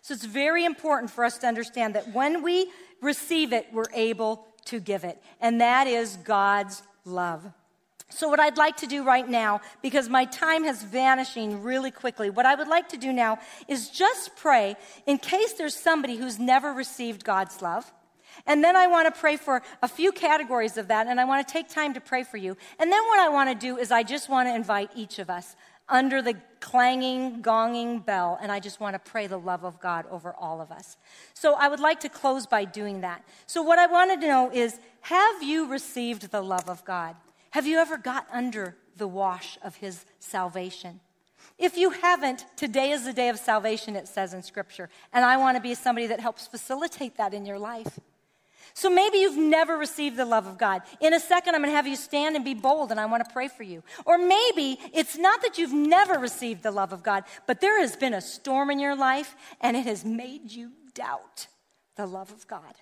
So 0.00 0.14
it's 0.14 0.24
very 0.24 0.64
important 0.64 1.10
for 1.10 1.24
us 1.24 1.38
to 1.38 1.46
understand 1.46 1.94
that 1.94 2.12
when 2.12 2.42
we 2.42 2.70
receive 3.00 3.52
it, 3.52 3.66
we're 3.72 3.92
able 3.94 4.46
to 4.66 4.80
give 4.80 5.04
it. 5.04 5.20
And 5.40 5.60
that 5.60 5.86
is 5.86 6.16
God's 6.16 6.82
love. 7.04 7.44
So, 8.14 8.28
what 8.28 8.40
I'd 8.40 8.56
like 8.56 8.76
to 8.78 8.86
do 8.86 9.04
right 9.04 9.28
now, 9.28 9.60
because 9.82 10.08
my 10.08 10.24
time 10.24 10.64
has 10.64 10.82
vanishing 10.82 11.62
really 11.62 11.90
quickly, 11.90 12.30
what 12.30 12.46
I 12.46 12.54
would 12.54 12.68
like 12.68 12.88
to 12.90 12.96
do 12.96 13.12
now 13.12 13.38
is 13.68 13.88
just 13.88 14.36
pray 14.36 14.76
in 15.06 15.18
case 15.18 15.54
there's 15.54 15.76
somebody 15.76 16.16
who's 16.16 16.38
never 16.38 16.72
received 16.72 17.24
God's 17.24 17.60
love 17.60 17.92
and 18.46 18.62
then 18.62 18.76
I 18.76 18.86
want 18.86 19.12
to 19.12 19.20
pray 19.20 19.36
for 19.36 19.62
a 19.82 19.88
few 19.88 20.12
categories 20.12 20.76
of 20.76 20.88
that, 20.88 21.06
and 21.06 21.20
I 21.20 21.24
want 21.24 21.46
to 21.46 21.52
take 21.52 21.68
time 21.68 21.94
to 21.94 22.00
pray 22.00 22.24
for 22.24 22.36
you. 22.36 22.56
And 22.78 22.92
then 22.92 23.02
what 23.04 23.20
I 23.20 23.28
want 23.28 23.48
to 23.48 23.54
do 23.54 23.78
is 23.78 23.90
I 23.90 24.02
just 24.02 24.28
want 24.28 24.48
to 24.48 24.54
invite 24.54 24.90
each 24.94 25.18
of 25.18 25.30
us 25.30 25.56
under 25.88 26.22
the 26.22 26.34
clanging, 26.60 27.42
gonging 27.42 28.04
bell, 28.04 28.38
and 28.40 28.50
I 28.50 28.58
just 28.58 28.80
want 28.80 28.94
to 28.94 29.10
pray 29.10 29.26
the 29.26 29.38
love 29.38 29.64
of 29.64 29.80
God 29.80 30.06
over 30.10 30.34
all 30.34 30.60
of 30.60 30.72
us. 30.72 30.96
So 31.34 31.54
I 31.54 31.68
would 31.68 31.80
like 31.80 32.00
to 32.00 32.08
close 32.08 32.46
by 32.46 32.64
doing 32.64 33.02
that. 33.02 33.22
So, 33.46 33.62
what 33.62 33.78
I 33.78 33.86
wanted 33.86 34.20
to 34.22 34.26
know 34.26 34.50
is 34.50 34.78
have 35.02 35.42
you 35.42 35.66
received 35.66 36.30
the 36.30 36.42
love 36.42 36.68
of 36.68 36.84
God? 36.84 37.16
Have 37.54 37.68
you 37.68 37.78
ever 37.78 37.96
got 37.96 38.26
under 38.32 38.74
the 38.96 39.06
wash 39.06 39.58
of 39.62 39.76
His 39.76 40.04
salvation? 40.18 40.98
If 41.56 41.76
you 41.76 41.90
haven't, 41.90 42.46
today 42.56 42.90
is 42.90 43.04
the 43.04 43.12
day 43.12 43.28
of 43.28 43.38
salvation, 43.38 43.94
it 43.94 44.08
says 44.08 44.34
in 44.34 44.42
Scripture. 44.42 44.90
And 45.12 45.24
I 45.24 45.36
want 45.36 45.56
to 45.56 45.62
be 45.62 45.76
somebody 45.76 46.08
that 46.08 46.18
helps 46.18 46.48
facilitate 46.48 47.16
that 47.18 47.32
in 47.32 47.46
your 47.46 47.60
life. 47.60 48.00
So 48.74 48.90
maybe 48.90 49.18
you've 49.18 49.38
never 49.38 49.76
received 49.76 50.16
the 50.16 50.24
love 50.24 50.48
of 50.48 50.58
God. 50.58 50.82
In 51.00 51.14
a 51.14 51.20
second, 51.20 51.54
I'm 51.54 51.60
going 51.60 51.70
to 51.70 51.76
have 51.76 51.86
you 51.86 51.94
stand 51.94 52.34
and 52.34 52.44
be 52.44 52.54
bold, 52.54 52.90
and 52.90 52.98
I 52.98 53.06
want 53.06 53.24
to 53.24 53.32
pray 53.32 53.46
for 53.46 53.62
you. 53.62 53.84
Or 54.04 54.18
maybe 54.18 54.80
it's 54.92 55.16
not 55.16 55.40
that 55.42 55.56
you've 55.56 55.72
never 55.72 56.18
received 56.18 56.64
the 56.64 56.72
love 56.72 56.92
of 56.92 57.04
God, 57.04 57.22
but 57.46 57.60
there 57.60 57.78
has 57.78 57.94
been 57.94 58.14
a 58.14 58.20
storm 58.20 58.68
in 58.68 58.80
your 58.80 58.96
life, 58.96 59.36
and 59.60 59.76
it 59.76 59.86
has 59.86 60.04
made 60.04 60.50
you 60.50 60.72
doubt 60.92 61.46
the 61.94 62.06
love 62.06 62.32
of 62.32 62.48
God. 62.48 62.74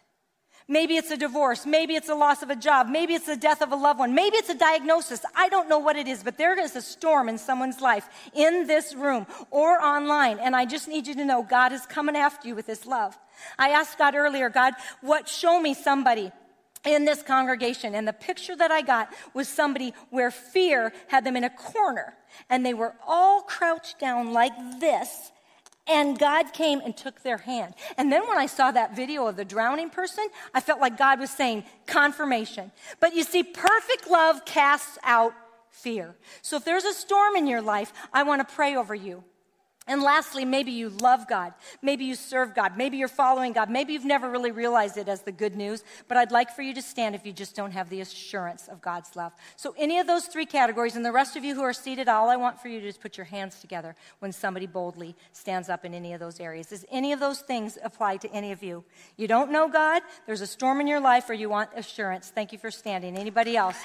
Maybe 0.72 0.96
it's 0.96 1.11
a 1.11 1.18
divorce. 1.18 1.66
Maybe 1.66 1.96
it's 1.96 2.08
a 2.08 2.14
loss 2.14 2.42
of 2.42 2.48
a 2.48 2.56
job. 2.56 2.88
Maybe 2.88 3.12
it's 3.12 3.26
the 3.26 3.37
death 3.37 3.61
of 3.61 3.72
a 3.72 3.76
loved 3.76 3.98
one. 3.98 4.14
Maybe 4.14 4.38
it's 4.38 4.48
a 4.48 4.54
diagnosis. 4.54 5.20
I 5.35 5.50
don't 5.50 5.68
know 5.68 5.78
what 5.78 5.96
it 5.96 6.08
is, 6.08 6.22
but 6.22 6.38
there 6.38 6.58
is 6.58 6.74
a 6.76 6.80
storm 6.80 7.28
in 7.28 7.37
someone's 7.37 7.82
life 7.82 8.08
in 8.32 8.66
this 8.66 8.94
room 8.94 9.26
or 9.50 9.78
online. 9.82 10.38
And 10.38 10.56
I 10.56 10.64
just 10.64 10.88
need 10.88 11.06
you 11.06 11.14
to 11.16 11.26
know 11.26 11.42
God 11.42 11.74
is 11.74 11.85
coming 11.85 12.16
after 12.16 12.48
you 12.48 12.54
with 12.54 12.66
his 12.66 12.87
love. 12.87 13.18
I 13.58 13.68
asked 13.68 13.98
God 13.98 14.14
earlier, 14.14 14.48
God, 14.48 14.72
what, 15.02 15.28
show 15.28 15.61
me 15.61 15.74
somebody 15.74 16.32
in 16.87 17.04
this 17.04 17.22
congregation. 17.22 17.94
And 17.94 18.08
the 18.08 18.14
picture 18.14 18.56
that 18.56 18.70
I 18.70 18.80
got 18.80 19.12
was 19.35 19.48
somebody 19.48 19.92
where 20.08 20.30
fear 20.30 20.94
had 21.08 21.24
them 21.24 21.37
in 21.37 21.44
a 21.44 21.50
corner 21.50 22.14
and 22.48 22.64
they 22.64 22.72
were 22.72 22.94
all 23.06 23.42
crouched 23.42 23.98
down 23.98 24.32
like 24.32 24.54
this 24.80 25.32
and 25.87 26.18
God 26.18 26.53
came 26.53 26.81
and 26.81 26.97
took 26.97 27.23
their 27.23 27.38
hand. 27.38 27.75
And 27.97 28.12
then 28.12 28.27
when 28.29 28.38
I 28.38 28.47
saw 28.47 28.71
that 28.71 28.95
video 28.95 29.27
of 29.27 29.37
the 29.37 29.45
drowning 29.45 29.90
person, 29.90 30.27
I 30.55 30.61
felt 30.61 30.81
like 30.81 30.97
God 30.97 31.18
was 31.18 31.31
saying, 31.31 31.64
confirmation. 31.87 32.71
But 33.01 33.14
you 33.14 33.25
see, 33.25 33.42
perfect 33.42 34.09
love 34.09 34.45
casts 34.45 34.99
out 35.03 35.35
fear. 35.71 36.14
So 36.42 36.57
if 36.57 36.64
there's 36.64 36.85
a 36.85 36.92
storm 36.92 37.37
in 37.37 37.47
your 37.47 37.62
life, 37.62 37.92
I 38.12 38.23
want 38.23 38.47
to 38.47 38.55
pray 38.55 38.77
over 38.77 38.95
you. 38.95 39.25
And 39.88 40.01
lastly, 40.01 40.45
maybe 40.45 40.71
you 40.71 40.90
love 40.90 41.27
God. 41.29 41.55
Maybe 41.83 42.05
you 42.05 42.14
serve 42.14 42.55
God. 42.55 42.77
Maybe 42.77 42.99
you're 42.99 43.09
following 43.09 43.53
God. 43.53 43.68
Maybe 43.68 43.92
you've 43.92 44.05
never 44.05 44.31
really 44.31 44.53
realized 44.53 44.97
it 44.97 45.09
as 45.09 45.23
the 45.23 45.33
good 45.33 45.57
news, 45.57 45.83
but 46.07 46.16
I'd 46.16 46.31
like 46.31 46.55
for 46.55 46.62
you 46.62 46.73
to 46.75 46.83
stand 46.83 47.16
if 47.16 47.27
you 47.27 47.33
just 47.33 47.57
don't 47.57 47.73
have 47.73 47.90
the 47.90 48.01
assurance 48.01 48.68
of 48.68 48.81
God's 48.81 49.16
love. 49.16 49.35
So, 49.57 49.75
any 49.77 49.99
of 49.99 50.07
those 50.07 50.27
three 50.27 50.47
categories, 50.47 50.95
and 50.95 51.05
the 51.05 51.11
rest 51.11 51.35
of 51.35 51.42
you 51.42 51.57
who 51.57 51.62
are 51.62 51.73
seated, 51.73 52.09
all 52.09 52.31
I 52.31 52.37
want 52.37 52.61
for 52.61 52.68
you 52.68 52.81
to 52.81 52.87
is 52.87 52.97
put 52.97 53.16
your 53.16 53.25
hands 53.25 53.61
together 53.61 53.97
when 54.21 54.31
somebody 54.31 54.68
boldly 54.68 55.16
stands 55.33 55.68
up 55.68 55.85
in 55.85 55.95
any 55.95 56.12
of 56.12 56.21
those 56.21 56.38
areas. 56.38 56.68
Does 56.68 56.85
any 56.88 57.12
of 57.12 57.18
those 57.18 57.40
things 57.40 57.77
apply 57.83 58.18
to 58.18 58.31
any 58.31 58.53
of 58.53 58.62
you? 58.62 58.85
You 59.16 59.27
don't 59.27 59.51
know 59.51 59.68
God, 59.68 60.03
there's 60.27 60.42
a 60.42 60.47
storm 60.47 60.81
in 60.81 60.87
your 60.87 61.01
life, 61.01 61.29
or 61.29 61.35
you 61.35 61.49
want 61.49 61.71
assurance. 61.75 62.31
Thank 62.33 62.53
you 62.53 62.59
for 62.59 62.71
standing. 62.71 63.18
Anybody 63.18 63.57
else? 63.57 63.83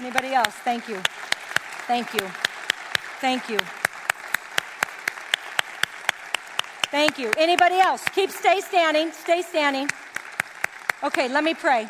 Anybody 0.00 0.32
else? 0.32 0.54
Thank 0.64 0.88
you. 0.88 0.96
Thank 1.86 2.14
you. 2.14 2.26
Thank 3.20 3.50
you. 3.50 3.58
Thank 6.92 7.18
you. 7.18 7.32
Anybody 7.38 7.76
else? 7.76 8.04
Keep 8.10 8.30
stay 8.30 8.60
standing. 8.60 9.12
Stay 9.12 9.40
standing. 9.40 9.88
Okay, 11.02 11.26
let 11.26 11.42
me 11.42 11.54
pray. 11.54 11.88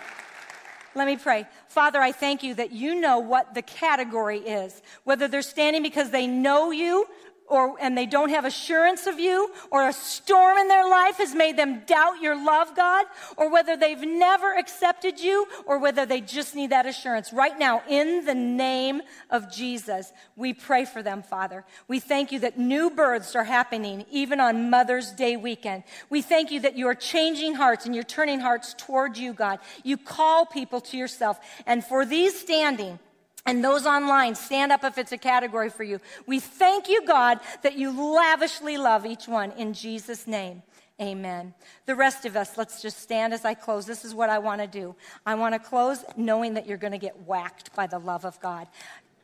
Let 0.94 1.08
me 1.08 1.16
pray. 1.16 1.44
Father, 1.66 2.00
I 2.00 2.12
thank 2.12 2.44
you 2.44 2.54
that 2.54 2.70
you 2.70 2.94
know 2.94 3.18
what 3.18 3.52
the 3.52 3.62
category 3.62 4.38
is. 4.38 4.80
Whether 5.02 5.26
they're 5.26 5.42
standing 5.42 5.82
because 5.82 6.10
they 6.10 6.28
know 6.28 6.70
you 6.70 7.08
or, 7.52 7.76
and 7.78 7.96
they 7.96 8.06
don't 8.06 8.30
have 8.30 8.46
assurance 8.46 9.06
of 9.06 9.20
you, 9.20 9.50
or 9.70 9.86
a 9.86 9.92
storm 9.92 10.56
in 10.56 10.68
their 10.68 10.88
life 10.88 11.18
has 11.18 11.34
made 11.34 11.58
them 11.58 11.82
doubt 11.86 12.22
your 12.22 12.34
love, 12.34 12.74
God, 12.74 13.04
or 13.36 13.50
whether 13.50 13.76
they've 13.76 14.00
never 14.00 14.56
accepted 14.56 15.20
you, 15.20 15.46
or 15.66 15.78
whether 15.78 16.06
they 16.06 16.22
just 16.22 16.54
need 16.54 16.70
that 16.70 16.86
assurance. 16.86 17.30
Right 17.30 17.58
now, 17.58 17.82
in 17.86 18.24
the 18.24 18.34
name 18.34 19.02
of 19.28 19.52
Jesus, 19.52 20.14
we 20.34 20.54
pray 20.54 20.86
for 20.86 21.02
them, 21.02 21.22
Father. 21.22 21.66
We 21.88 22.00
thank 22.00 22.32
you 22.32 22.38
that 22.40 22.58
new 22.58 22.88
births 22.88 23.36
are 23.36 23.44
happening 23.44 24.06
even 24.10 24.40
on 24.40 24.70
Mother's 24.70 25.12
Day 25.12 25.36
weekend. 25.36 25.84
We 26.08 26.22
thank 26.22 26.50
you 26.50 26.60
that 26.60 26.78
you 26.78 26.86
are 26.86 26.94
changing 26.94 27.54
hearts 27.54 27.84
and 27.84 27.94
you're 27.94 28.02
turning 28.02 28.40
hearts 28.40 28.74
toward 28.78 29.18
you, 29.18 29.34
God. 29.34 29.58
You 29.84 29.98
call 29.98 30.46
people 30.46 30.80
to 30.80 30.96
yourself. 30.96 31.38
And 31.66 31.84
for 31.84 32.06
these 32.06 32.38
standing, 32.40 32.98
and 33.44 33.64
those 33.64 33.86
online, 33.86 34.34
stand 34.34 34.70
up 34.70 34.84
if 34.84 34.98
it's 34.98 35.12
a 35.12 35.18
category 35.18 35.68
for 35.68 35.82
you. 35.82 36.00
We 36.26 36.38
thank 36.38 36.88
you, 36.88 37.04
God, 37.04 37.40
that 37.62 37.76
you 37.76 37.90
lavishly 38.14 38.78
love 38.78 39.04
each 39.04 39.26
one 39.26 39.50
in 39.52 39.74
Jesus' 39.74 40.26
name. 40.26 40.62
Amen. 41.00 41.54
The 41.86 41.96
rest 41.96 42.24
of 42.24 42.36
us, 42.36 42.56
let's 42.56 42.80
just 42.80 43.00
stand 43.00 43.34
as 43.34 43.44
I 43.44 43.54
close. 43.54 43.86
This 43.86 44.04
is 44.04 44.14
what 44.14 44.30
I 44.30 44.38
want 44.38 44.60
to 44.60 44.68
do. 44.68 44.94
I 45.26 45.34
want 45.34 45.54
to 45.54 45.58
close 45.58 46.04
knowing 46.16 46.54
that 46.54 46.66
you're 46.66 46.76
going 46.76 46.92
to 46.92 46.98
get 46.98 47.26
whacked 47.26 47.74
by 47.74 47.88
the 47.88 47.98
love 47.98 48.24
of 48.24 48.38
God. 48.40 48.68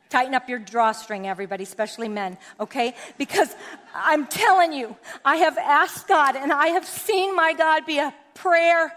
Tighten 0.09 0.33
up 0.33 0.49
your 0.49 0.59
drawstring, 0.59 1.27
everybody, 1.27 1.63
especially 1.63 2.09
men, 2.09 2.37
okay? 2.59 2.95
Because 3.17 3.55
I'm 3.93 4.25
telling 4.25 4.73
you, 4.73 4.97
I 5.23 5.37
have 5.37 5.57
asked 5.57 6.07
God 6.07 6.35
and 6.35 6.51
I 6.51 6.69
have 6.69 6.85
seen 6.85 7.35
my 7.35 7.53
God 7.53 7.85
be 7.85 7.99
a 7.99 8.13
prayer 8.33 8.91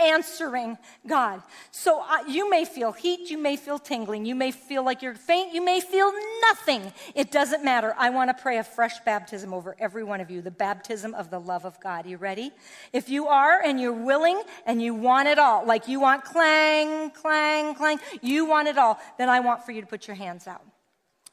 answering 0.00 0.78
God. 1.06 1.42
So 1.70 2.00
uh, 2.00 2.24
you 2.28 2.48
may 2.50 2.64
feel 2.64 2.92
heat, 2.92 3.30
you 3.30 3.38
may 3.38 3.56
feel 3.56 3.78
tingling, 3.78 4.24
you 4.24 4.34
may 4.34 4.50
feel 4.50 4.84
like 4.84 5.02
you're 5.02 5.14
faint, 5.14 5.54
you 5.54 5.64
may 5.64 5.80
feel 5.80 6.12
nothing. 6.42 6.92
It 7.14 7.30
doesn't 7.30 7.64
matter. 7.64 7.94
I 7.98 8.10
want 8.10 8.36
to 8.36 8.42
pray 8.42 8.58
a 8.58 8.64
fresh 8.64 9.00
baptism 9.00 9.52
over 9.52 9.76
every 9.78 10.04
one 10.04 10.20
of 10.20 10.30
you, 10.30 10.42
the 10.42 10.50
baptism 10.50 11.14
of 11.14 11.30
the 11.30 11.40
love 11.40 11.64
of 11.64 11.80
God. 11.80 12.06
You 12.06 12.16
ready? 12.16 12.50
If 12.92 13.08
you 13.08 13.28
are 13.28 13.60
and 13.60 13.80
you're 13.80 13.92
willing 13.92 14.40
and 14.66 14.82
you 14.82 14.94
want 14.94 15.28
it 15.28 15.38
all, 15.38 15.66
like 15.66 15.88
you 15.88 16.00
want 16.00 16.24
clang, 16.24 17.10
clang, 17.10 17.74
clang, 17.74 17.98
you 18.22 18.44
want 18.46 18.68
it 18.68 18.78
all, 18.78 18.98
then 19.18 19.28
I 19.28 19.40
want 19.40 19.64
for 19.64 19.72
you 19.72 19.80
to 19.80 19.86
put 19.86 20.06
your 20.06 20.16
hands 20.16 20.46
out. 20.46 20.64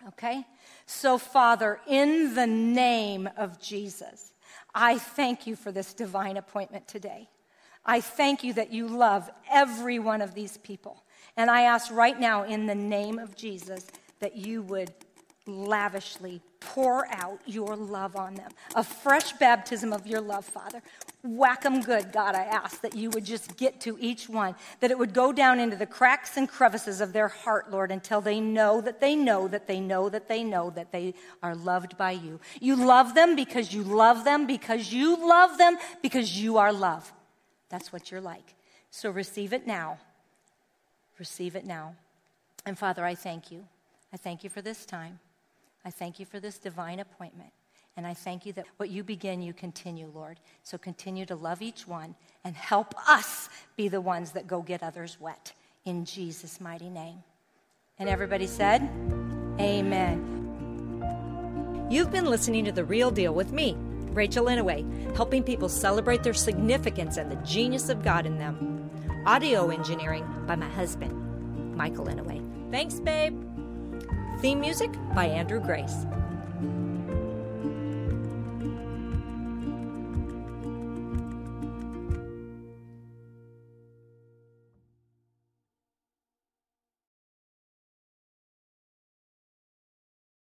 Okay? 0.10 0.46
So, 0.86 1.18
Father, 1.18 1.80
in 1.88 2.36
the 2.36 2.48
name 2.48 3.30
of 3.38 3.62
Jesus, 3.62 4.34
I 4.76 4.98
thank 4.98 5.48
you 5.48 5.56
for 5.56 5.72
this 5.72 5.94
divine 5.94 6.38
appointment 6.38 6.88
today. 6.88 7.30
I 7.86 8.02
thank 8.02 8.44
you 8.44 8.54
that 8.54 8.72
you 8.72 8.88
love 8.88 9.30
every 9.52 10.00
one 10.00 10.22
of 10.22 10.34
these 10.34 10.58
people. 10.58 11.04
And 11.36 11.50
I 11.50 11.64
ask 11.64 11.92
right 11.92 12.20
now, 12.20 12.44
in 12.44 12.66
the 12.66 12.76
name 12.76 13.20
of 13.20 13.36
Jesus, 13.36 13.88
that 14.20 14.36
you 14.36 14.62
would 14.64 14.92
lavishly 15.46 16.42
pour 16.60 17.06
out 17.12 17.40
your 17.46 17.76
love 17.76 18.16
on 18.16 18.36
them. 18.36 18.50
A 18.76 18.84
fresh 18.84 19.34
baptism 19.34 19.92
of 19.92 20.08
your 20.08 20.22
love, 20.22 20.46
Father. 20.46 20.82
Whack 21.24 21.64
them 21.64 21.82
good, 21.82 22.14
God, 22.14 22.36
I 22.36 22.44
ask 22.44 22.82
that 22.82 22.96
you 22.96 23.10
would 23.10 23.26
just 23.26 23.58
get 23.58 23.82
to 23.82 23.98
each 24.00 24.30
one, 24.30 24.56
that 24.80 24.92
it 24.92 24.98
would 24.98 25.14
go 25.14 25.34
down 25.34 25.60
into 25.60 25.76
the 25.76 25.86
cracks 25.86 26.38
and 26.38 26.48
crevices 26.48 27.02
of 27.02 27.12
their 27.12 27.28
heart, 27.28 27.72
Lord, 27.72 27.92
until 27.92 28.22
they 28.22 28.40
know 28.40 28.80
that 28.82 29.02
they 29.02 29.16
know 29.16 29.48
that 29.50 29.68
they 29.68 29.82
know 29.82 30.08
that 30.10 30.30
they 30.30 30.44
know 30.44 30.70
that 30.70 30.92
they 30.92 31.14
are 31.42 31.56
loved 31.56 31.98
by 31.98 32.12
you. 32.12 32.40
You 32.62 32.78
love 32.78 33.14
them 33.14 33.36
because 33.36 33.74
you 33.74 33.84
love 33.84 34.24
them, 34.24 34.48
because 34.48 34.94
you 34.94 35.28
love 35.28 35.58
them, 35.58 35.78
because 36.02 36.42
you 36.42 36.58
are 36.58 36.72
love. 36.72 37.12
That's 37.74 37.92
what 37.92 38.12
you're 38.12 38.22
like. 38.22 38.54
So 38.92 39.10
receive 39.10 39.52
it 39.52 39.66
now. 39.66 39.98
Receive 41.18 41.56
it 41.56 41.66
now. 41.66 41.96
And 42.68 42.78
Father, 42.78 43.04
I 43.04 43.16
thank 43.16 43.52
you. 43.52 43.66
I 44.14 44.18
thank 44.18 44.44
you 44.44 44.52
for 44.52 44.62
this 44.62 44.86
time. 44.86 45.18
I 45.84 45.90
thank 45.90 46.20
you 46.20 46.28
for 46.28 46.40
this 46.40 46.60
divine 46.60 47.00
appointment. 47.00 47.50
And 47.98 48.06
I 48.06 48.14
thank 48.14 48.46
you 48.46 48.54
that 48.54 48.68
what 48.78 48.92
you 48.92 49.04
begin, 49.04 49.42
you 49.42 49.54
continue, 49.54 50.06
Lord. 50.14 50.40
So 50.62 50.78
continue 50.78 51.26
to 51.26 51.36
love 51.36 51.64
each 51.64 51.88
one 51.88 52.14
and 52.44 52.56
help 52.56 52.94
us 53.10 53.50
be 53.76 53.88
the 53.88 54.02
ones 54.02 54.34
that 54.34 54.46
go 54.46 54.62
get 54.62 54.84
others 54.84 55.18
wet. 55.20 55.54
In 55.84 56.06
Jesus' 56.06 56.62
mighty 56.62 56.92
name. 56.92 57.24
And 57.98 58.08
everybody 58.08 58.46
said, 58.46 58.84
Amen. 59.60 60.30
You've 61.90 62.12
been 62.12 62.26
listening 62.26 62.66
to 62.66 62.72
The 62.72 62.86
Real 62.86 63.10
Deal 63.10 63.34
with 63.34 63.52
me, 63.52 63.76
Rachel 64.14 64.46
Inouye, 64.46 65.16
helping 65.16 65.44
people 65.44 65.68
celebrate 65.68 66.24
their 66.24 66.34
significance 66.34 67.18
and 67.18 67.32
the 67.32 67.36
genius 67.38 67.90
of 67.90 68.04
God 68.04 68.26
in 68.26 68.38
them. 68.38 68.90
Audio 69.26 69.70
engineering 69.70 70.26
by 70.46 70.56
my 70.56 70.70
husband, 70.70 71.76
Michael 71.76 72.06
Inouye. 72.06 72.72
Thanks, 72.72 73.00
babe. 73.00 73.42
Theme 74.40 74.60
music 74.60 74.92
by 75.16 75.26
Andrew 75.26 75.60
Grace. 75.60 76.06